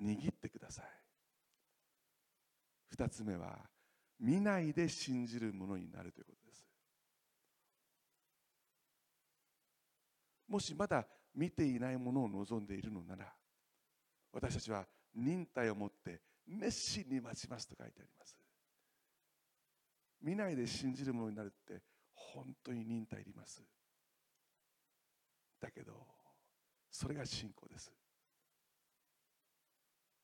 [0.02, 0.86] 握ってください。
[2.96, 3.58] 2つ目は
[4.20, 6.66] 見ないで信じるものになるということです。
[10.48, 11.06] もしまだ
[11.36, 13.34] 見ていないものを望んでいるのなら
[14.38, 14.86] 私たちは
[15.16, 18.38] 忍耐を持って熱心に待ちますと書いてあります。
[20.22, 21.82] 見ないで信じるものになるって
[22.14, 23.64] 本当に忍耐いります。
[25.60, 26.06] だけど
[26.92, 27.92] それが信仰です。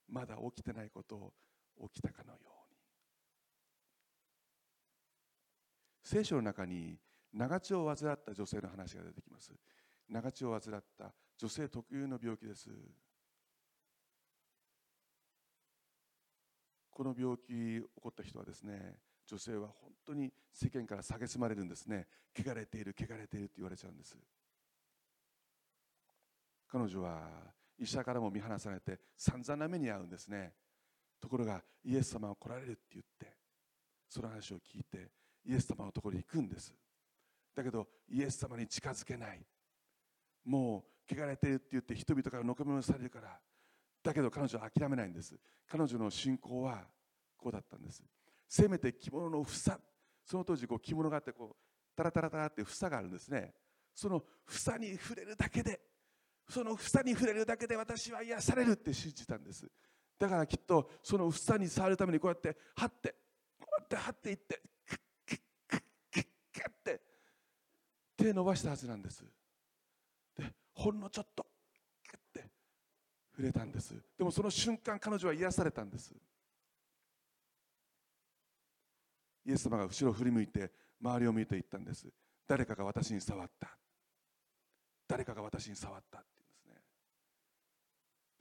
[0.07, 1.33] まだ起きてないことを
[1.91, 2.77] 起きたかのように。
[6.03, 6.99] 聖書の中に
[7.33, 9.51] 長血を患った女性の話が出てきます。
[10.07, 12.69] 長血を患った女性特有の病気です。
[16.93, 22.07] この病気起こった人はですね女性は本当に世間から蔑まれるんですね。
[22.37, 24.17] 汚れている汚れているって言われちゃうんです。
[26.67, 27.29] 彼女は
[27.77, 30.53] 医者からも見放されて散々な目に遭うんですね。
[31.19, 33.33] ところがイエス様は来られるって言って
[34.09, 35.09] その話を聞いて
[35.45, 36.73] イエス様のところに行くんです。
[37.55, 39.45] だけどイエス様に近づけない。
[40.45, 43.39] もう汚れているって言って人々からのけもされるから
[44.03, 45.35] だけど彼女は諦めないんです。
[45.67, 46.83] 彼女の信仰は
[47.37, 48.03] こうだったんです。
[48.47, 49.79] せめて着物の房
[50.25, 51.55] その当時こう着物があってこう
[51.95, 53.53] タラタラタラって房があるんですね。
[53.95, 55.79] その房に触れるだけで
[56.49, 59.65] その房に触れるだけで私は癒されるって信じたんです。
[60.19, 63.15] だからきっとその房に触るためにこうやって張って
[63.59, 65.79] こうやって張っていってクックックッ
[66.11, 66.23] クッ
[66.53, 67.01] クッって
[68.17, 69.23] 手伸ばしたはずなんです
[70.37, 71.45] でほんのちょっと
[73.35, 73.95] 触れたんです。
[74.17, 76.13] でもその瞬間彼女は癒されたんです。
[79.45, 80.71] イエス様が後ろを振り向いて
[81.01, 82.07] 周りを見て言ったんです。
[82.47, 83.75] 誰かが私に触った。
[85.07, 86.19] 誰かが私に触った。
[86.19, 86.81] って言うんですね。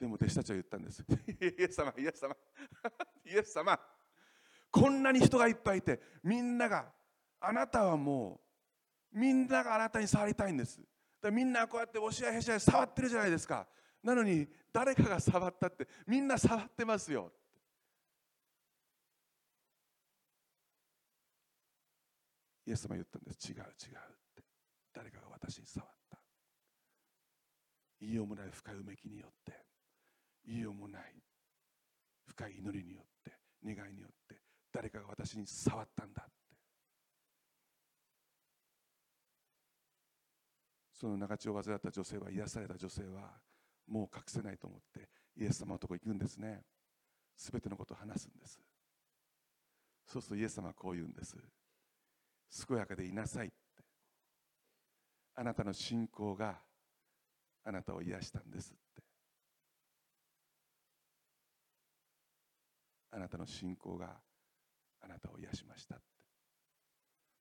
[0.01, 1.05] でも弟子たちは言ったんです。
[1.40, 2.36] イエス様イエス様。
[3.24, 3.80] イエス様。
[4.70, 6.93] こんなに人がいっぱいいてみんなが
[7.40, 8.40] あなたはも
[9.12, 10.80] うみんながあなたに触りたいんです。
[11.20, 13.66] だみんなこうやって押し合いへし合い触ってるじゃないですか。
[14.03, 17.32] なのに誰かが触ったってみんな触ってますよ。
[22.66, 23.50] イエス様言ったんです。
[23.50, 23.66] 違う違うっ
[24.36, 24.42] て。
[24.92, 26.18] 誰かが私に触った。
[28.00, 29.53] 言いようもない深いうめきによって。
[30.46, 31.03] 言いようもない。
[32.26, 33.32] 深い祈りによって。
[33.64, 34.40] 願いによって。
[34.72, 36.32] 誰かが私に触ったんだって。
[40.92, 43.32] その長血を患った女性は癒された女性は
[43.86, 46.62] もう隠せないと思ってイエス様のとこ行くんですね。
[47.36, 48.60] すべてのことを話すんです。
[50.06, 51.36] そうするとイエス様はこう言うんです。
[52.68, 53.56] 健やかでいなさいって。
[55.34, 56.58] あなたの信仰が
[57.64, 59.02] あなたを癒したんですって。
[63.10, 64.20] あなたの信仰が
[65.00, 66.04] あなたを癒しましたって。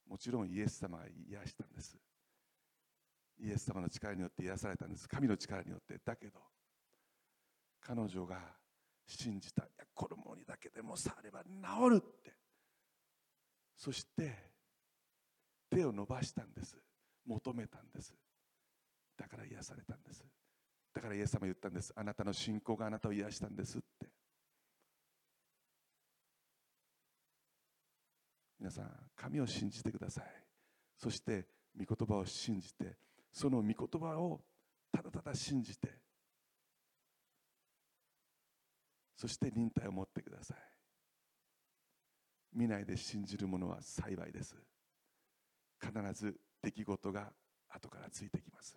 [0.07, 1.97] もちろんイエス様が癒したんです。
[3.41, 5.07] イエス様の力によって癒されたんです。
[5.07, 5.99] 神の力によって。
[6.05, 6.39] だけど
[7.81, 8.37] 彼女が
[9.07, 9.63] 信じた。
[9.63, 11.49] いや衣にだけでも触れば治
[11.89, 12.33] るって。
[13.75, 14.51] そして
[15.71, 16.77] 手を伸ばしたんです。
[17.25, 18.13] 求めたんです。
[19.17, 20.23] だから癒されたんです。
[20.93, 21.91] だからイエス様言ったんです。
[21.95, 24.07] あなたの信仰があなたを癒したんですって。
[28.59, 30.25] 皆さん神を信じてください。
[30.97, 32.97] そして御言葉を信じて
[33.32, 34.41] その御言葉を
[34.91, 35.89] ただただ信じて
[39.15, 40.57] そして忍耐を持ってください。
[42.53, 44.55] 見ないで信じる者は幸いです。
[45.79, 47.32] 必ず出来事が
[47.69, 48.75] 後からついてきます。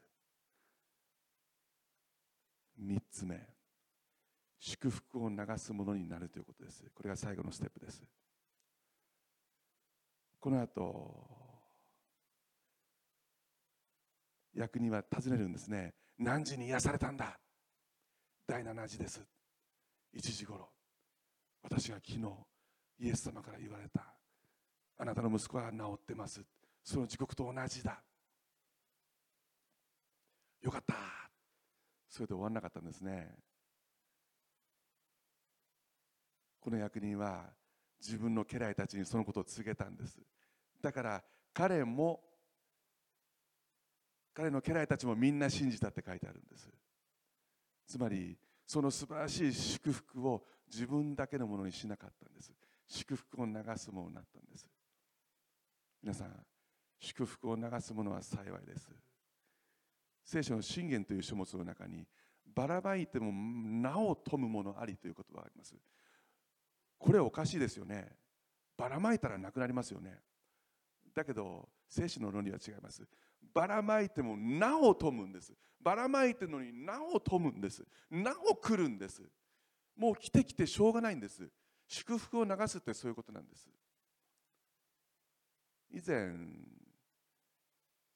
[2.79, 3.41] 3つ目
[4.59, 6.85] 祝福を流すものになるということです。
[6.95, 8.03] これが最後のステップです。
[10.41, 11.44] この後
[14.55, 15.95] 役人は尋ねるんですね。
[16.19, 17.39] 何時に癒されたんだ？
[18.47, 19.21] 第7時です。
[20.17, 20.69] 1時頃。
[21.63, 22.21] 私が昨日
[23.01, 24.05] イエス様から言われた。
[24.99, 26.41] あなたの息子は治ってます。
[26.85, 28.01] その時刻と同じだ。
[30.63, 30.95] よかった。
[32.09, 33.35] それで終わらなかったんですね。
[36.61, 37.47] この役人は
[38.01, 40.21] 自分の家来たちにそのことを告げたんです。
[40.81, 42.21] だから彼も
[44.35, 46.69] 彼の家来たちもみんな信じたって書いてあるんです。
[47.87, 52.53] つまりその素晴らしい祝福を自分だけのものにしなかったんです。
[52.87, 54.67] 祝福を流すものになったんです。
[56.03, 56.35] 皆さん
[56.99, 58.91] 祝福を流すものは幸いです。
[60.25, 62.07] 聖書の信玄という書物の中に
[62.55, 65.75] ばらまいてもなお富むものありという言葉があります。
[66.99, 68.17] これおかしいですよね。
[68.77, 70.19] ばらまいたらなくなりますよね。
[71.15, 73.07] だけど聖書の論理は違います。
[73.53, 75.53] ばらまいてもなお富むんです。
[75.81, 77.85] ばらまいてるのになお富むんです。
[78.11, 79.23] なお来るんです。
[79.97, 81.49] もう来てきてしょうがないんです。
[81.87, 83.69] 祝福を流すってそういうことなんです。
[85.91, 86.35] 以前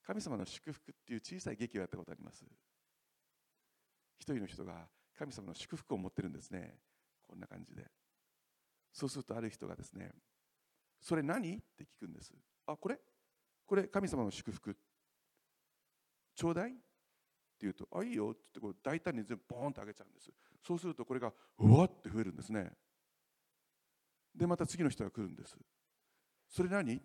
[0.03, 2.45] 神様の祝福っていう小さい劇をやったことあります。
[4.19, 6.75] 一人の人が神様の祝福を持ってるんですね。
[7.29, 7.85] こんな感じで。
[8.93, 10.11] そうするとある人がですね
[11.01, 11.55] それ何？
[11.55, 12.33] って聞くんです。
[12.67, 12.99] あこれ？
[13.67, 14.71] これ神様の祝福。
[14.71, 14.81] って
[16.39, 16.71] ちょうだい。
[16.71, 16.81] って
[17.63, 18.31] 言うとあいいよ。
[18.31, 20.31] ってってこう大胆に全部ボーンとあげちゃうんです。
[20.65, 22.71] そうするとこれがうわって増えるんですね。
[24.37, 25.57] でまた次の人が来るんです。
[26.49, 27.03] それ何？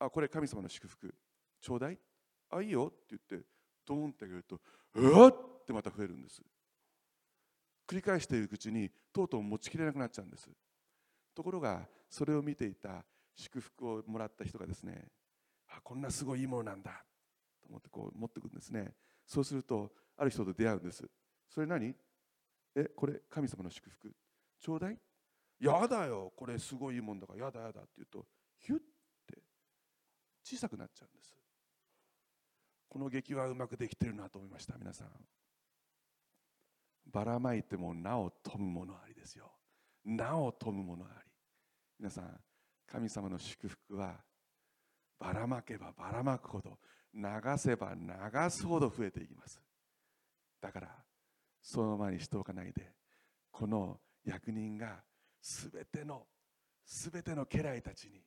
[0.00, 1.14] あこれ神様の祝福。
[1.60, 1.98] ちょうだい。
[2.50, 3.46] あいいよって言って
[3.86, 4.60] ドーンってあげると
[4.94, 6.42] うわってまた増えるんです。
[7.86, 10.50] 繰り返しているうちにとうとう持ちきれなくなっちゃうんです。
[11.32, 13.04] ところがそれを見ていた
[13.36, 15.06] 祝福をもらった人がですね
[15.68, 17.04] あこんなすごいいいものなんだ。
[17.64, 18.92] と思ってこう持ってくんですね。
[19.26, 21.02] そうするとある人と出会うんです。
[21.48, 21.94] それ何
[22.76, 24.12] えこれ神様の祝福？
[24.60, 24.98] ちょうだい？
[25.60, 26.32] やだよ！
[26.36, 28.26] これすごいいいもんだからやだやだって言うと
[28.58, 29.42] ヒュッて
[30.44, 31.34] 小さくなっちゃうんです。
[32.88, 35.08] この劇はうまくできてるなと思いました皆さん。
[37.06, 39.50] ばらまいてもなお富むものありですよ。
[40.04, 41.30] なお富むものあり。
[41.98, 42.40] 皆さん
[42.86, 44.16] 神様の祝福は
[45.18, 46.78] ばらまけばばらまくほど
[47.14, 49.60] 流せば流すほど増えていきます。
[50.60, 50.88] だから
[51.60, 52.92] そのままにしておかないで
[53.50, 55.02] この役人が
[55.40, 56.26] すべての
[56.84, 58.22] すべての家来たちに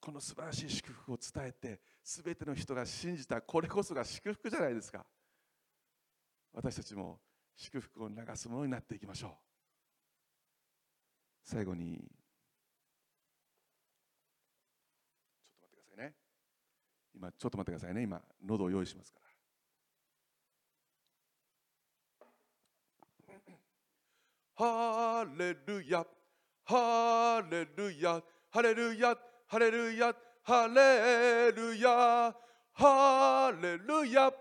[0.00, 5.04] この素晴らしい祝福を伝えてすべての人が信じたこれこそが祝福じゃないですか。
[6.52, 7.20] 私たちも
[7.56, 9.30] 祝福を流すものになっていきましょう。
[11.42, 16.14] 最後にちょっと待ってくださいね
[17.14, 18.02] 今ちょっと待ってくださいね。
[18.02, 19.26] 今喉を用意しますから。
[24.54, 26.06] ハレルヤ。
[26.64, 28.22] ハレルヤ。
[28.50, 29.16] ハレルヤ。
[29.46, 30.14] ハレルヤ。
[30.42, 32.34] ハレルヤ。
[32.74, 34.32] ハレルヤ。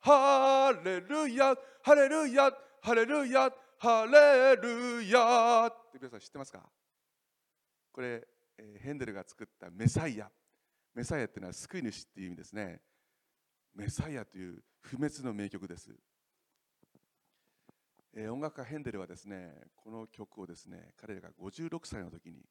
[0.00, 1.56] ハレルヤ。
[1.84, 2.48] ハレルヤ。
[2.82, 3.52] ハレルヤ。
[3.78, 5.66] ハレルヤ。
[5.68, 6.68] って皆さん知ってますか？
[7.92, 8.26] これ、
[8.58, 10.28] えー、ヘンデルが作ったメサイア
[10.98, 12.80] メサイアっていうのは救い主っていう意味ですね。
[13.72, 15.94] メサイアという不滅の名曲です。
[18.16, 22.42] えー、音楽家ヘンデルはですねこの曲をですね彼らが56歳の時に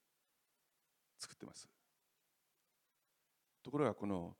[1.20, 1.68] 作ってます。
[3.62, 4.38] ところがこの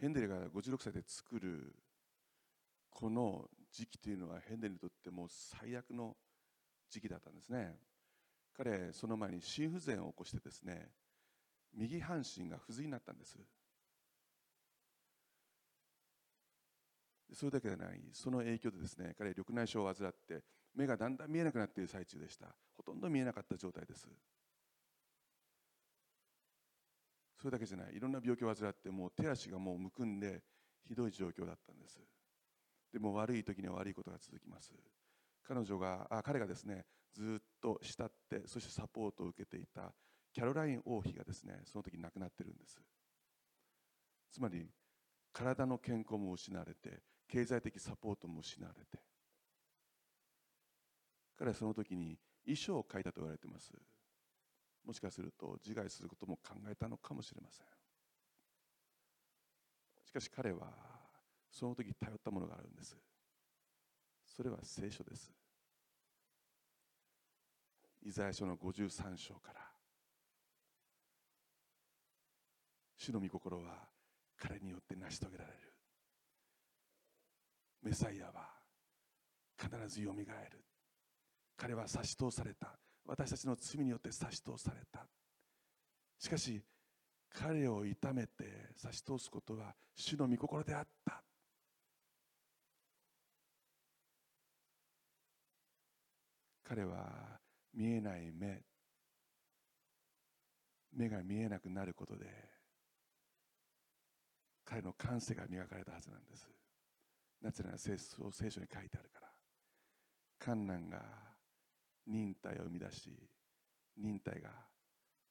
[0.00, 1.76] ヘンデルが56歳で作る
[2.90, 6.16] この時期というのはヘンデルにとってもう最悪の
[6.90, 7.76] 時期だったんですね。
[8.56, 10.90] 彼その前に心不全を起こしてですね
[11.76, 13.38] 右半身が不随になったんです。
[17.32, 18.00] それだけでない。
[18.12, 20.42] その影響でですね彼緑内障を患って
[20.74, 22.46] 目がだんだん見えなくなっている最中でした。
[22.76, 24.08] ほとんど見えなかった状態です。
[27.36, 27.96] それだけじゃない。
[27.96, 30.42] いろんな病気を患ってもう手足がもうむくんで
[30.88, 32.00] ひどい状況だったんです。
[32.92, 34.72] でも悪い時には悪いことが続きます。
[35.42, 39.92] 彼女があ彼がですねずっと慕ってそしてサポートを受けていた。
[40.34, 42.80] キャロライン王妃がですねその時亡くなってるんです。
[44.32, 44.68] つまり
[45.32, 48.98] 体の健康も失われて経済的サポートも失われて。
[51.36, 53.72] 彼はその時に遺書を書いたと言われています。
[54.84, 57.66] もしかすると自害することも考えたのかもしれません。
[60.04, 60.66] しかし彼は
[61.50, 62.96] その時頼ったものがあるんです。
[64.26, 65.32] それは聖書です。
[68.02, 69.73] イザヤ書の53章から。
[72.96, 73.88] 主の御心は
[74.36, 75.56] 彼によって成し遂げられる。
[77.82, 78.48] メサイアは
[79.60, 80.64] 必ずよみがえる。
[81.56, 82.78] 彼は差し通された。
[83.06, 85.06] 私たちの罪によって差し通された。
[86.18, 86.62] しかし
[87.30, 91.22] 彼を痛めて差し通すことは主の御心であった。
[96.62, 97.38] 彼は
[97.74, 98.62] 見えない目
[100.96, 102.53] 目が見えなくなることで
[104.74, 106.50] 彼の感性が磨かれたはずなんです。
[107.40, 109.28] なぜなら聖書に書いてあるから。
[110.36, 111.00] 観難が
[112.08, 113.08] 忍耐を生み出し
[113.96, 114.50] 忍耐が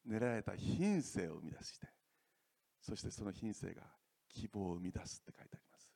[0.06, 1.88] 練られた品性を生み出して
[2.82, 3.84] そしてその品性が
[4.30, 5.92] 希望を生み出すって書いてあります。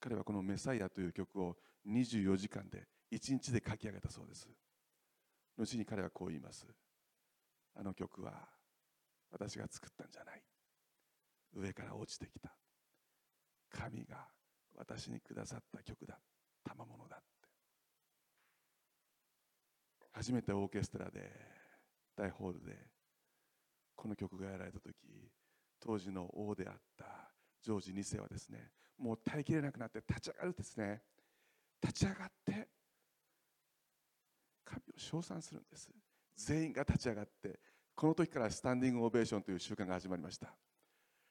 [0.00, 4.48] 彼はこの「メサイア」という曲を24時間で1日で書き上げたそうです。
[5.58, 6.66] 後に彼はこう言います。
[7.74, 8.48] あの曲は
[9.30, 10.42] 私が作ったんじゃない。
[11.54, 12.54] 上から落ちてきた。
[13.70, 14.26] 神が
[14.76, 16.18] 私にくださった曲だ。
[16.64, 17.48] 賜物だって。
[20.12, 21.30] 初めてオーケストラで
[22.16, 22.76] 大ホールで
[23.96, 24.94] この曲がやられた時
[25.80, 31.02] 当時の王であったジョージ2世はですねもう耐えきれなくなって立ち上がるですね。
[31.82, 32.68] 立ち上がって
[34.64, 35.90] 神を称賛するんです。
[36.36, 37.58] 全員が立ち上がって
[37.94, 40.54] この時からスタンディングオベーションという習慣が始まりました。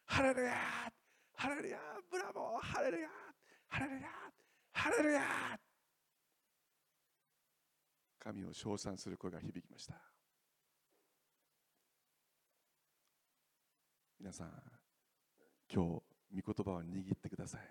[0.05, 0.53] ハレルヤ
[1.33, 1.79] ハレルヤ
[2.09, 2.61] ブラボー!
[2.61, 3.09] ハレルヤ
[3.67, 4.07] ハレルヤ
[4.73, 5.21] ハレルヤ
[8.19, 9.95] 神を称賛する声が響きました。
[14.19, 14.47] 皆さん
[15.73, 17.61] 今日御言葉を握ってください。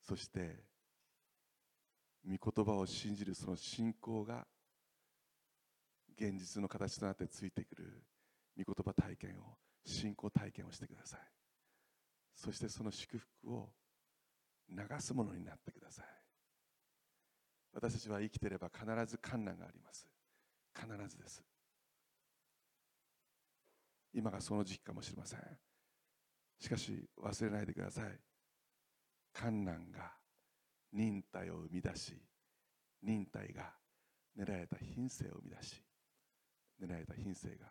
[0.00, 0.64] そして
[2.26, 4.46] 御言葉を信じるその信仰が
[6.20, 8.04] 現実の形となってついてくる
[8.54, 9.56] 御言葉体験を
[9.86, 11.20] 信仰体験をしてください。
[12.34, 13.70] そしてその祝福を
[14.68, 16.04] 流すものになってください。
[17.72, 20.06] 私たちは生きていれば必ず困難があります。
[20.78, 21.42] 必ずです。
[24.12, 25.40] 今がその時期かもしれません。
[26.58, 28.20] しかし忘れないでください。
[29.32, 30.12] 困難が
[30.92, 32.12] 忍耐を生み出し
[33.02, 33.72] 忍耐が
[34.36, 35.82] 狙られた品性を生み出し
[36.80, 37.66] 狙られた品性が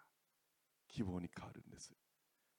[0.88, 1.93] 希望に変わるんです。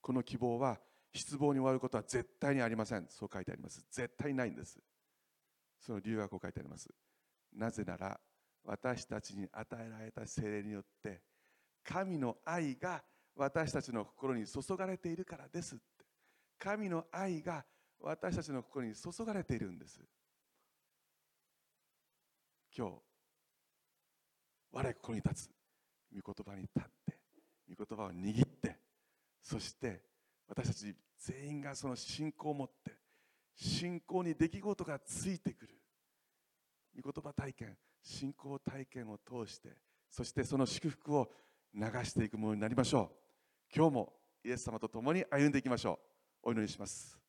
[0.00, 0.80] この希望は
[1.12, 3.06] 失望に終わることは絶対にありません。
[3.08, 3.84] そう書いてあります。
[3.90, 4.78] 絶対ないんです。
[5.80, 6.88] その理由がこう書いてあります。
[7.52, 8.20] なぜなら
[8.64, 11.22] 私たちに与えられた精霊によって
[11.82, 13.02] 神の愛が
[13.34, 15.84] 私たちの心に注がれているからですって。
[16.58, 17.64] 神の愛が
[18.00, 20.00] 私たちの心に注がれているんです。
[22.76, 22.94] 今日
[24.72, 25.59] 我ここに立つ。
[26.14, 27.18] 御言葉に立って
[27.68, 28.76] 御言葉を握って
[29.42, 30.02] そして
[30.48, 32.92] 私たち全員がその信仰を持って
[33.54, 35.76] 信仰に出来事がついてくる。
[36.96, 39.68] 御言葉体験信仰体験を通して
[40.10, 41.30] そしてその祝福を
[41.74, 43.76] 流していくものになりましょう。
[43.76, 44.12] 今日も
[44.44, 46.00] イエス様と共に歩んでいきましょ
[46.42, 46.48] う。
[46.48, 47.19] お祈りします。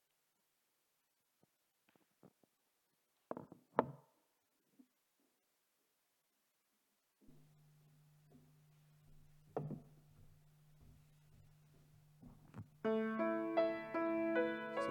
[12.84, 12.96] その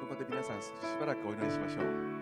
[0.08, 0.70] 場で皆さんし
[1.00, 2.19] ばらくお祈りしましょう。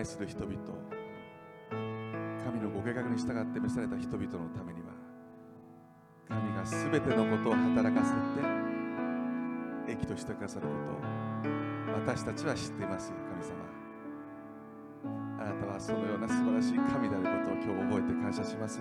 [0.00, 0.56] 愛する人々。
[2.42, 4.88] 神のご計画に従って召された人々のためには
[6.26, 8.12] 神がすべてのことを働かせ
[9.86, 13.52] て益としてくださることを私たちは知っています神様。
[15.38, 18.80] あなたはそのような素晴らしい神であることを今日覚えて感謝します。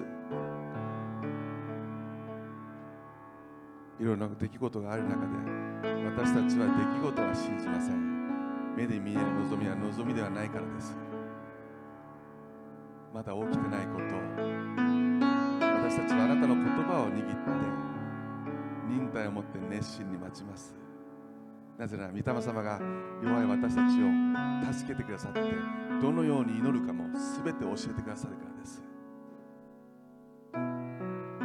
[3.99, 5.27] いろんな出来事がある中で
[6.05, 8.09] 私たちは出来事は信じません。
[8.77, 11.08] 目で見える望みは望みではないからです。
[13.19, 14.15] まだ起きてないこと
[15.59, 17.35] 私たちはあなたの言葉を握って
[18.87, 20.73] 忍耐を持って熱心に待ちます。
[21.77, 22.79] なぜなら御霊様が
[23.21, 25.41] 弱い私たちを助けてくださって
[26.01, 27.09] どのように祈るかも
[27.43, 28.81] 全て教えてくださるからです。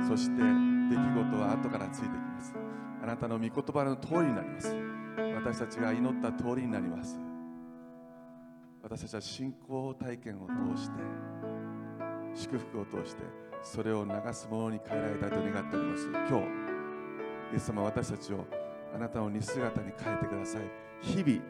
[0.07, 2.55] そして出来事は後からついてきます。
[3.03, 4.73] あなたの御言葉の通りになります。
[5.35, 7.19] 私たちが祈った通りになります。
[8.85, 11.34] 私たちは信仰体験を通して
[12.35, 13.23] 祝福を通して
[13.63, 16.09] それを流すものに変えられたいと願っております。
[16.09, 16.35] 今日
[17.53, 18.45] イエス様私たちを
[18.95, 20.63] あなたの似姿に変えてください。
[21.01, 21.41] 日々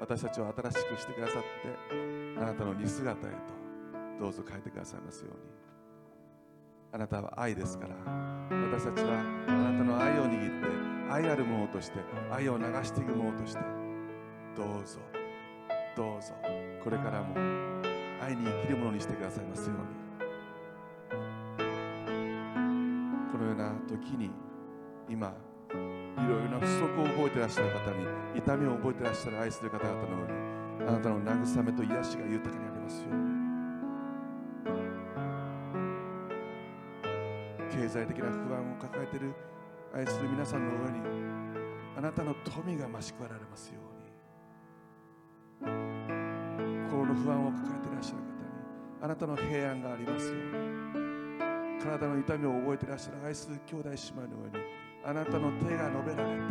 [0.00, 3.38] 私たちを新しくしてくださってあなたの似姿へと
[4.20, 5.40] どうぞ変えてくださいますように。
[6.94, 7.94] あなたは愛ですから
[8.70, 10.68] 私たちはあなたの愛を握って
[11.10, 11.98] 愛あるものとして
[12.30, 13.60] 愛を流していくものとして
[14.54, 14.98] どうぞ
[15.96, 16.34] どうぞ
[16.84, 17.34] これからも
[18.20, 20.01] 愛に生きるものにしてくださいますように。
[23.88, 24.30] 時に
[25.08, 25.34] 今
[25.70, 28.06] いろいろな不足を覚えてらっしゃる方に
[28.38, 30.24] 痛みを覚えてらっしゃる愛する方々のよ
[30.78, 33.08] うにあなたの慰めと癒しが豊かにありますよ
[37.70, 39.34] 経済的な不安を抱えている
[39.94, 41.00] 愛する皆さんの上に
[41.96, 43.92] あなたの富が増し加えられますように。
[46.92, 48.26] 心の不安を抱えていらっしゃる方に
[49.02, 51.01] あなたの平安がありますように。
[51.82, 54.66] 体の痛みを覚えていらっしゃる愛する兄弟姉妹の上に
[55.04, 56.42] あなたの手が伸べられて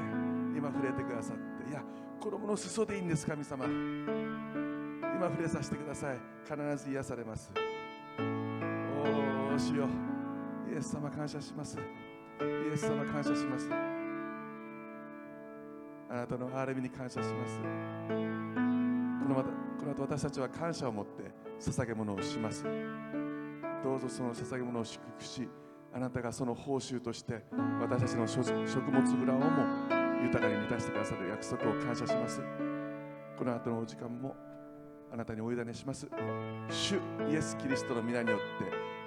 [0.57, 1.81] 今触れてくださっていや
[2.19, 3.65] 衣の裾でいいんです神様。
[3.65, 6.17] 今触れさせてください。
[6.43, 7.51] 必ず癒されます。
[8.19, 9.85] おおしよ。
[9.85, 11.77] うイエス様感謝します。
[11.77, 11.81] イ
[12.73, 13.69] エス様感謝します。
[16.09, 17.59] あなたの憐れみに感謝します。
[17.59, 17.63] こ
[19.29, 21.23] のまたこの後私たちは感謝を持って
[21.59, 22.65] 捧げ物をします。
[23.83, 25.47] どうぞその捧げ物を祝福し
[25.93, 27.43] あなたがその報酬として
[27.79, 32.41] 私たちの食物蔵をも豊かに満たしてくださる約束を感謝します。
[33.37, 34.35] この後のお時間も
[35.11, 36.07] あなたにお委ねします。
[36.69, 36.95] 主
[37.29, 38.39] イエス・キリストの皆によっ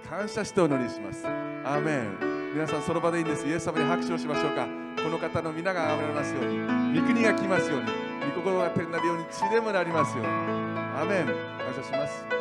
[0.03, 1.27] て感謝してお祈りします。
[1.27, 2.53] アーメン。
[2.53, 3.47] 皆さんその場でいいんです。
[3.47, 4.67] イエス様に拍手をしましょうか。
[5.03, 7.01] この方の皆が崇められますように。
[7.01, 7.87] 御国が来ますように。
[8.35, 10.33] 御心が天なるように地でもなりますように。
[10.33, 11.27] アーメン。
[11.27, 12.34] 感謝します。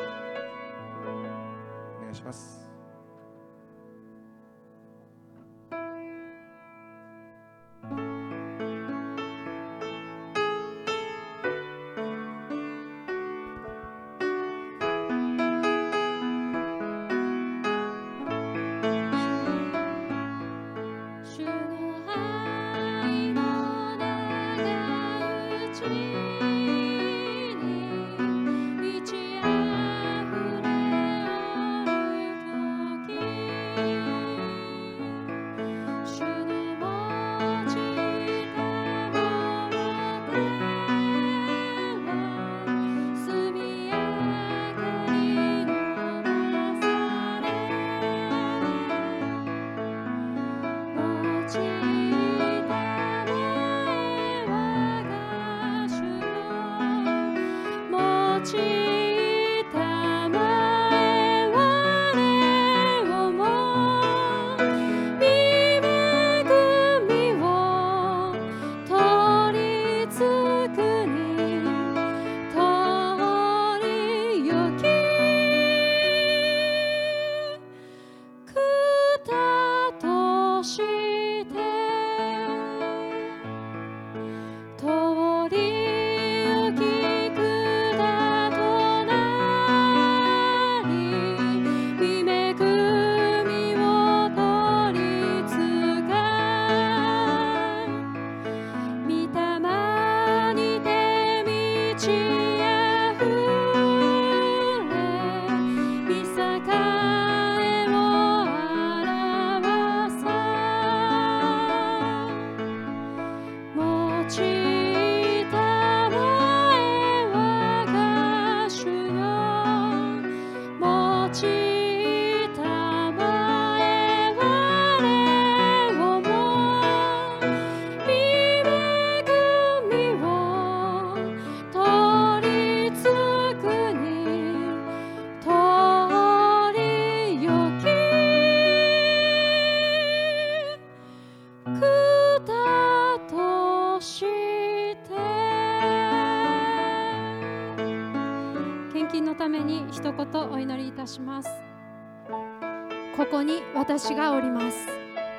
[154.04, 154.78] 私がおります。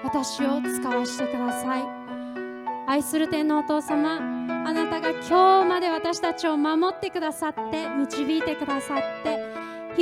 [0.04, 1.82] 私を使わせてください。
[2.86, 9.38] 愛する天のお父様あなたが今日まで私たちを守ってくださって導いてくださって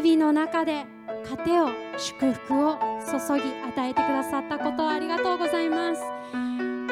[0.01, 0.85] 日々の中で
[1.29, 6.03] 糧を祝福を注ぎ与えてくださったことをありがとうございます。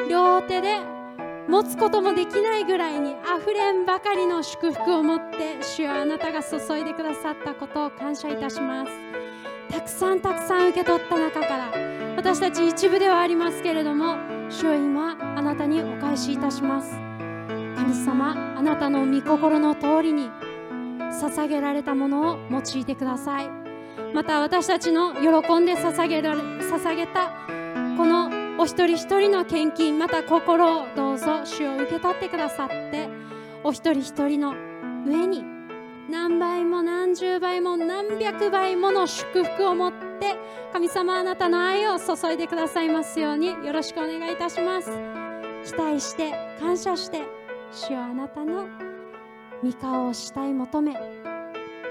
[0.09, 0.75] 両手で
[1.47, 9.10] 持つこともできないぐらいにあふれんばかりの祝福を持って主よあなたが注いでくださったことを感謝いたします。
[9.81, 11.71] たくさんたくさん受け取った中から
[12.15, 14.15] 私たち一部ではありますけれども
[14.47, 16.91] 主よ今あなたにお返しいたします。
[17.75, 20.29] 神様あなたの御心の通りに
[21.19, 23.49] 捧げられたものを用いてください。
[24.13, 27.31] また私たちの喜んで捧げられ捧げた
[27.97, 33.09] このお一人一人の献金また心をどうぞ主を受け取ってくださって
[33.63, 34.53] お一人一人の
[35.07, 35.43] 上に
[36.11, 40.35] 何倍も何十倍も何百倍もの祝福を持って
[40.73, 44.91] 神様あなたの愛を注いでくださいますようによろしくお願いいたします。
[45.65, 47.21] 期待して感謝して
[47.71, 48.67] 主よあなたの
[49.63, 50.97] 御顔を慕い求め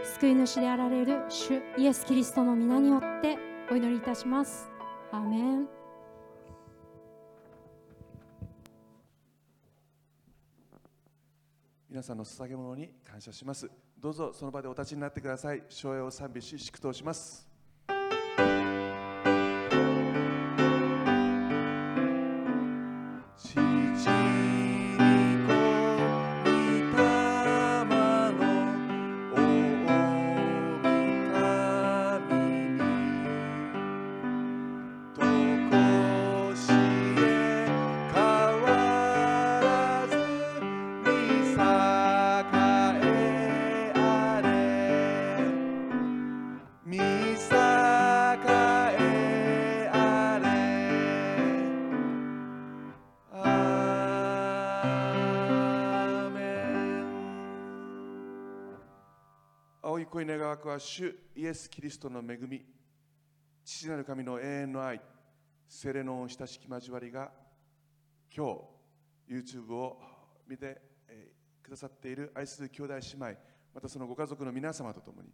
[0.02, 3.38] 救い主であられる主イエス・キリストの皆によって
[3.70, 4.70] お祈りいたします。
[5.12, 5.68] アーメン。
[11.88, 13.70] 皆さんの捧げ物に感謝します。
[14.00, 15.62] どうぞその場でお立ちになってください。
[15.68, 17.49] 昭和を賛美し祝祷します。
[60.10, 62.64] 恋願わくは主イエス・キリストの恵み
[63.64, 65.00] 父なる神の永遠の愛
[65.68, 67.30] 聖霊の親しき交わりが
[68.36, 68.56] 今
[69.28, 70.00] 日 YouTube を
[70.48, 73.26] 見て、えーくださっている愛する兄弟姉妹
[73.72, 75.28] またそのご家族の皆様と共に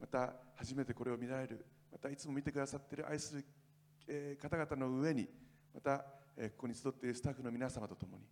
[0.00, 3.44] また初めてこれを見られるまたいつも見てくださっている愛する、
[4.08, 5.28] えー方々の上に
[5.72, 6.04] また、
[6.36, 8.24] えーここに集っているスタッフの皆様と共に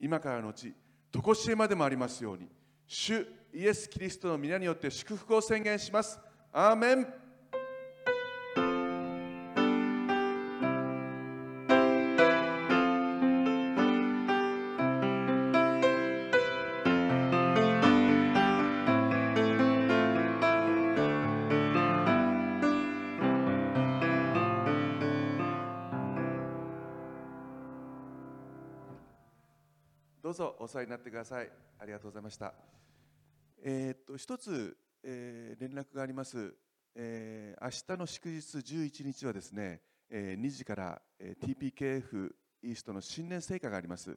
[0.00, 0.74] 今からのうち
[1.12, 2.48] 常しえまでもありますように
[2.88, 6.18] 主イエス・キリストの皆によって祝福を宣言します。
[6.50, 7.06] アーメン。
[30.68, 31.50] お世話になってください。
[31.78, 32.52] ありがとうございました。
[33.64, 36.54] えーっと一つ、えー連絡があります、
[36.94, 39.80] えー明日の祝日11日はですね、
[40.10, 42.30] えー2時から、えー TPKF
[42.64, 44.14] イーストの新年聖火があります。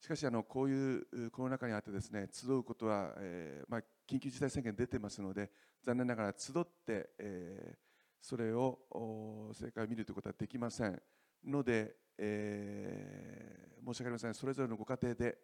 [0.00, 3.80] しかしあのこういうコロナ禍にあってですね集うことは、えーまあ、
[4.10, 5.48] 緊急事態宣言出てますので
[5.84, 7.76] 残念ながら集って、えー
[8.20, 11.00] それをお聖火を見るということはできません
[11.44, 14.34] ので、えー申し訳ありません。
[14.34, 15.38] それぞれのご家庭で、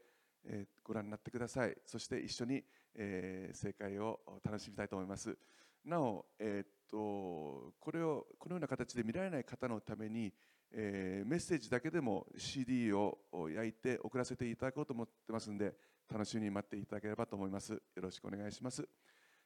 [0.47, 1.77] えご覧になってください。
[1.87, 2.65] そして一緒に、
[2.95, 5.37] えー、正解を楽しみたいと思います。
[5.85, 10.33] なお、えーっとこれをこのような形で見られない方のために、
[10.71, 15.75] えーメッセージだけでも CD を焼いて送らせていただこうと思ってますので
[16.11, 17.73] 楽しみに待っていただければと思います。
[17.73, 18.87] よろしくお願いします。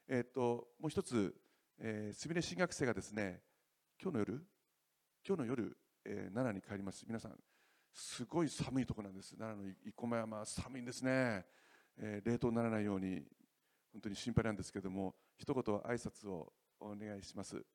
[0.07, 1.35] えーっともう一つ、
[1.79, 3.41] えー、すみれ新学生がですね
[4.01, 4.45] 今日の夜
[5.27, 7.05] 今日の夜、えー奈良に帰ります。
[7.07, 7.39] 皆さん
[7.93, 9.35] すごい寒いところなんです。
[9.35, 11.45] 奈良の生駒山寒いんですね、
[11.97, 13.23] えー冷凍にならないように
[13.91, 17.65] 本当に心配なんですけども一言挨拶をお願いします。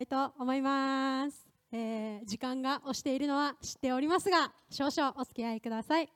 [0.00, 6.08] いと思います、えー時間が押しているのは知っておりますが少々お付き合いください、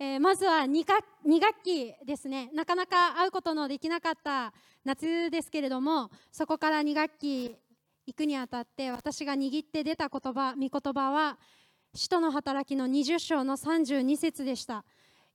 [0.00, 2.50] えーまずは 2, 学2学期ですね。
[2.54, 4.52] なかなか会うことのできなかった
[4.84, 7.56] 夏ですけれどもそこから2学期
[8.06, 11.36] 行くにあたって私が握って出た言葉御言葉は
[11.94, 14.84] 使徒の働きの20章の32節でした。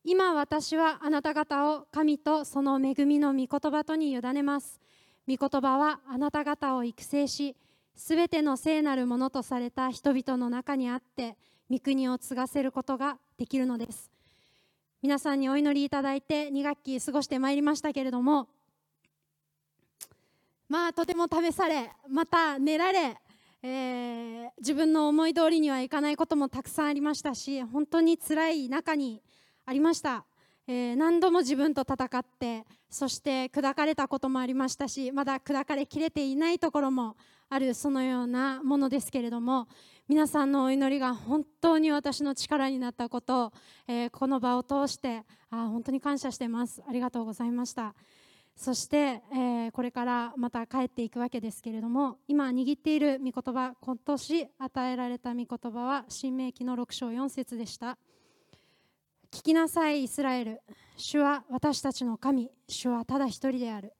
[0.05, 4.79] 今私はあなた方を神とその恵みの御言葉とに委ねます。
[5.27, 7.57] 御言葉はあなた方を育成し
[7.95, 11.35] すべての聖なるものとされた人々の中にあって
[11.69, 14.12] 御国を継がせることができるのです。
[15.03, 18.47] 皆さんにお祈りいただいて2学期過ごしてまいりましたけれども
[20.69, 23.17] まあとても試されまた練られ、
[23.63, 29.21] えー、自分の思い通りにはいかないこともたくさんありましたし本当に辛い中に
[29.65, 30.23] ありました、
[30.69, 37.17] えー、何度も自分と戦ってそして砕かれたこともありましたしまだ砕かれきれていないところも
[37.49, 39.67] あるそのようなものですけれども
[40.09, 43.53] 皆さんのお祈りが本当に私の力になったことを、
[43.87, 46.83] えー、この場を通してあ本当に感謝してます。
[46.85, 47.95] ありがとうございました。
[48.53, 57.97] そして、えー、これからまた帰っていくわけですけれども今握っている御言葉今年与えられた御言葉は新明記の6章4節でした。
[59.31, 60.61] 聞きなさいイスラエル。
[60.97, 62.51] 主は私たちの神。
[62.67, 63.93] 主はただ一人である。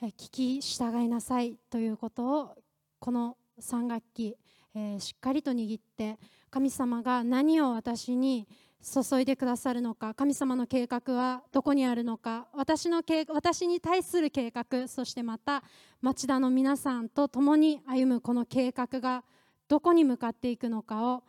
[0.00, 2.54] 聞き従いなさいということを
[3.00, 4.36] この3学期、
[4.74, 6.18] え、しっかりと握って
[6.50, 8.46] 神様が何を私に
[8.84, 15.62] 注いでくださるのか神様の計画はどこにあるのか私の私に対する計画そしてまた
[16.02, 19.24] 町田の皆さんと共に歩むこの計画が
[19.68, 21.22] どこに向かっていくのかを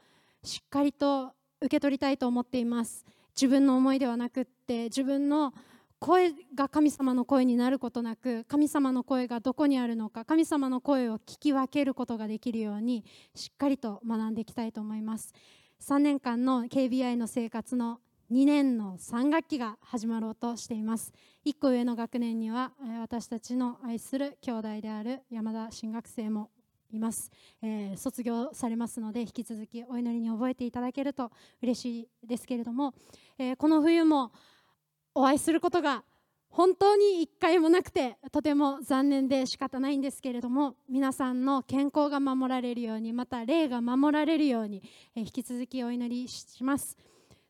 [0.44, 1.32] しっかりと
[1.62, 3.06] 受け取りたいと思っています。
[3.36, 5.54] 自分の思いではなくって自分の
[6.00, 15.34] 声が神様の声になることなく神様の声がどこにあるのか神様の声を聞き分けることができるようにしっかりと学んでいきたいと思います。
[15.82, 18.00] 3年間の KBI の生活の
[18.32, 21.14] 2年の3学期が始まろうとしています
[21.46, 26.50] 1個上の学年には私たちの愛する兄弟である山田新学生も
[26.92, 27.30] います、
[27.62, 31.32] えー、卒業されますので引き続きお祈りに覚えていただけると
[31.62, 32.96] 嬉しいですけれども、
[33.38, 34.32] えー、この冬も
[35.18, 36.04] お会いすることが
[36.50, 44.84] 本当に一回もなくてとても残念で仕方ないんですけれども皆さんの健康が守られるようにまた霊が守られるように、
[45.16, 46.98] 引き続きお祈りします。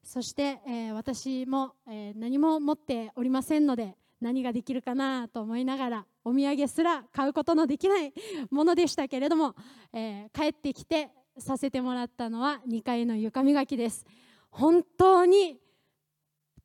[0.04, 8.14] そして、え私も、え何も持っておりませんので何ができるかなと思いながらお土産すら買うことのできない
[8.52, 9.56] ものでしたけれども、
[9.92, 11.10] え帰ってきて
[11.40, 14.06] させてもらったのは2階の床磨きです。
[14.52, 15.60] 本当に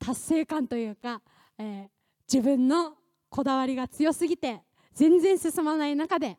[0.03, 1.21] 達成感というか、
[1.57, 2.01] えー
[2.31, 2.93] 自分の
[3.29, 4.61] こだわりが強すぎて
[4.93, 6.37] 全然進まない中で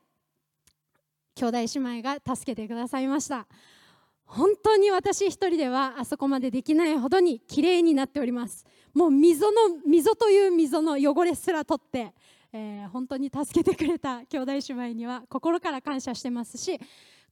[1.35, 3.47] 兄弟姉妹が助けてくださいました。
[4.25, 8.65] 本当に私一人ではあそこまでできないほどに綺麗になっております。
[8.95, 12.15] もう溝の溝という溝の汚れすら取って、
[12.55, 16.79] えー、本当に助けてくれた兄弟姉妹には心から感謝してますし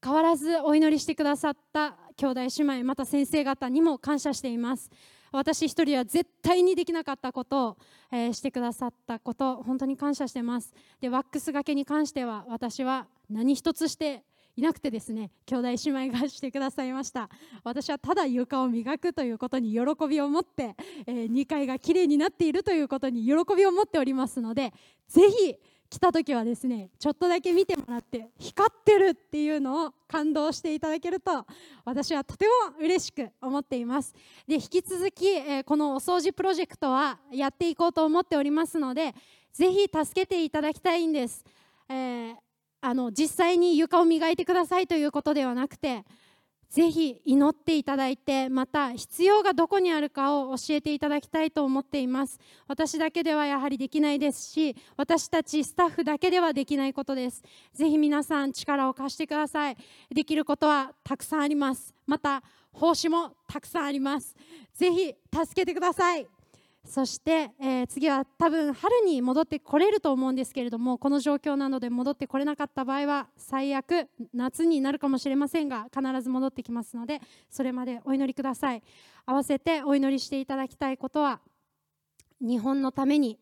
[0.02, 2.48] 変わらずお祈りしてくださった兄弟姉
[2.81, 4.90] 妹また先生方にも感謝しています。
[5.32, 7.77] 私一人は絶対にできなかったことを、
[8.12, 10.74] えー、してくださったこと本当に感謝してます。
[11.01, 14.24] でワックスがけに関しては私は何一つして
[14.57, 17.28] いなくてですね兄弟姉妹がしてくださいました。
[17.65, 20.74] 私はただ床を磨くということに喜びを持って、
[21.07, 24.73] えー、2階がきれいになっているということに喜びを持っておりますので
[25.09, 25.57] ぜひ
[25.90, 31.44] 来た時はですねちょっとだけ見てもらって光ってるっていうのを感動していただけると
[31.84, 34.14] 私はとても嬉しく思っています。
[34.46, 39.14] で引き続き、え、このお掃除プロジェクトはやっていこうと思っておりますので
[39.52, 41.44] ぜひ助けていただきたいんです、
[41.88, 42.34] えー、
[42.80, 46.04] あの実際に床を磨いてくださいということではなくて
[46.70, 52.38] ぜひ祈っていただいてまた必要がどこにあるかを教えていただきたいと思っています。
[52.68, 57.42] 私だけではやはりできないですし私たちスタッフだけではできないことです。
[57.74, 59.76] ぜひ皆さん力を貸してください。
[60.14, 61.92] できることはたくさんあります。
[62.06, 62.42] また
[62.72, 64.36] 奉仕もたくさんあります。
[64.72, 66.39] ぜひ助けてください。
[66.90, 78.82] そして、えー、次は多分春に戻ってこれると思うんですけれどもこの状況なので戻ってこれなかった場合は最悪夏になるかもしれませんが必ず戻ってきますのでそれまでお祈りください。
[79.24, 81.38] 合わせてお祈りしていただきたいことは
[82.40, 83.38] 日本のために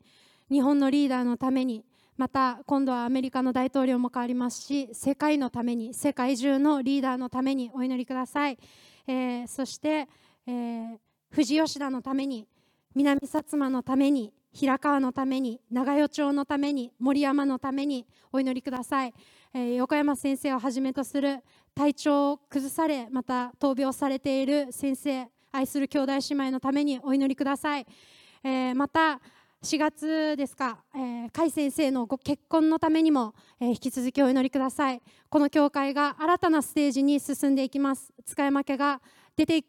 [0.51, 1.87] 日本のリーダーのために
[2.19, 8.59] また今度はアメリカの大統領も変わりますし世界のために世界中のリーダーのためにお祈りください、
[9.07, 10.07] えー、そして、
[10.47, 10.99] えー、
[11.33, 12.47] 富士吉田のために
[12.99, 19.15] 南薩摩のために平川のために長与町のために森山のためにお祈りください、
[19.55, 21.45] えー、横山先生をはじめとする
[21.77, 27.87] 体調を崩されまた闘病されている先生愛する兄弟姉妹のためにお祈りください、
[28.43, 29.21] えー、また
[29.63, 35.03] 4月ですか、えー、甲斐先生のご結婚のためにも、えー、引き続きお祈りください。
[35.29, 38.13] この教会が新たなステージに進んでいきます。
[38.25, 39.01] 使い負けが
[39.35, 39.65] 出て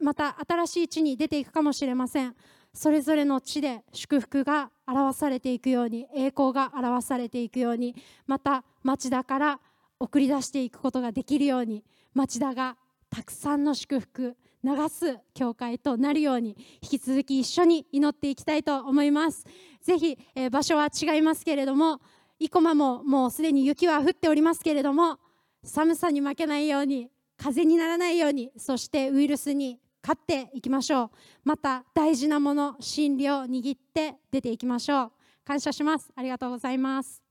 [0.00, 2.34] また新しい地に出ていくかもしれません。
[2.78, 9.60] それぞれの地で祝福が表されていくように栄光が表されていくようにまた町田から
[9.98, 11.82] 送り出していくことができるように
[12.14, 12.76] 町田が
[13.10, 19.44] たくさんの祝福流す教会となるように引き続き一緒に祈っていきたいと思います。
[19.82, 22.00] ぜひ、えー場所は違いますけれども
[22.38, 25.18] 生駒ももうすでに雪は降っておりますけれども
[25.64, 31.10] 寒さに負けないように風にならないようにそしてウイルスに勝っていきましょう
[31.44, 35.12] また大事なもの真理を握って出ていきましょう
[35.44, 37.22] 感謝しますありがとうございます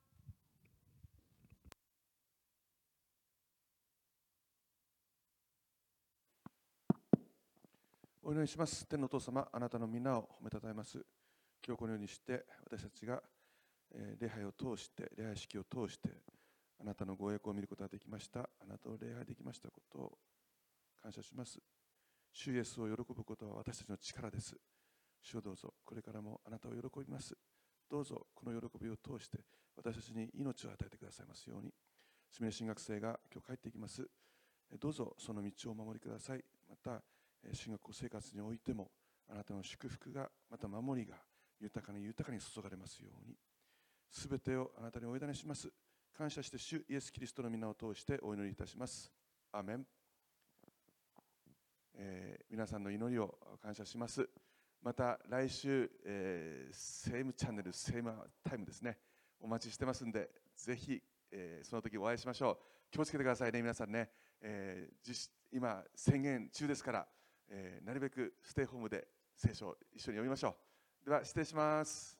[8.22, 8.86] お祈りします。
[8.86, 10.98] 天のお父様、あなたの皆を褒めたたえます。
[11.66, 13.24] 今日このようにして、私たちが、
[13.96, 16.10] え礼拝を通して、礼拝式を通して、
[16.82, 18.42] あなたのご栄光を見ることができました。
[18.42, 20.18] あなたを礼拝できましたことを
[21.02, 21.58] 感謝します。
[22.38, 24.56] 主イエスを喜ぶことは私たちの力です。
[25.24, 27.36] 主をどうぞ、これからもあなたを喜びます。
[27.90, 29.40] どうぞ、この喜びを通して、
[29.76, 31.74] 私たちに命を与えてくださいますように。
[32.32, 34.08] すみれ進学生が今日帰っていきます。
[34.80, 36.44] どうぞ、その道をお守りください。
[36.70, 37.02] また、
[37.54, 38.92] 進学校生活においても
[39.30, 41.16] あなたの祝福がまた守りが
[41.60, 43.36] 豊かに豊かに注がれますように
[44.10, 45.70] すべてをあなたにお委ねします
[46.16, 49.12] 感謝して主イエス・キリストの皆を通してお祈りいたします
[49.52, 49.86] アメン、
[52.00, 54.30] えー皆さんの祈りを感謝します。
[54.82, 58.14] また来週、えーセームチャンネルセーム
[58.44, 58.98] タイムですね。
[59.40, 61.02] お待ちしてますんでぜひ、
[61.32, 62.58] えーその時お会いしましょう。
[62.92, 64.10] 気をつけてくださいね皆さんね、
[64.42, 67.08] えー今宣言中ですから、
[67.50, 70.56] えなるべくステイホームで聖書を一緒に読みましょ
[71.04, 71.06] う。
[71.06, 72.17] では失礼します。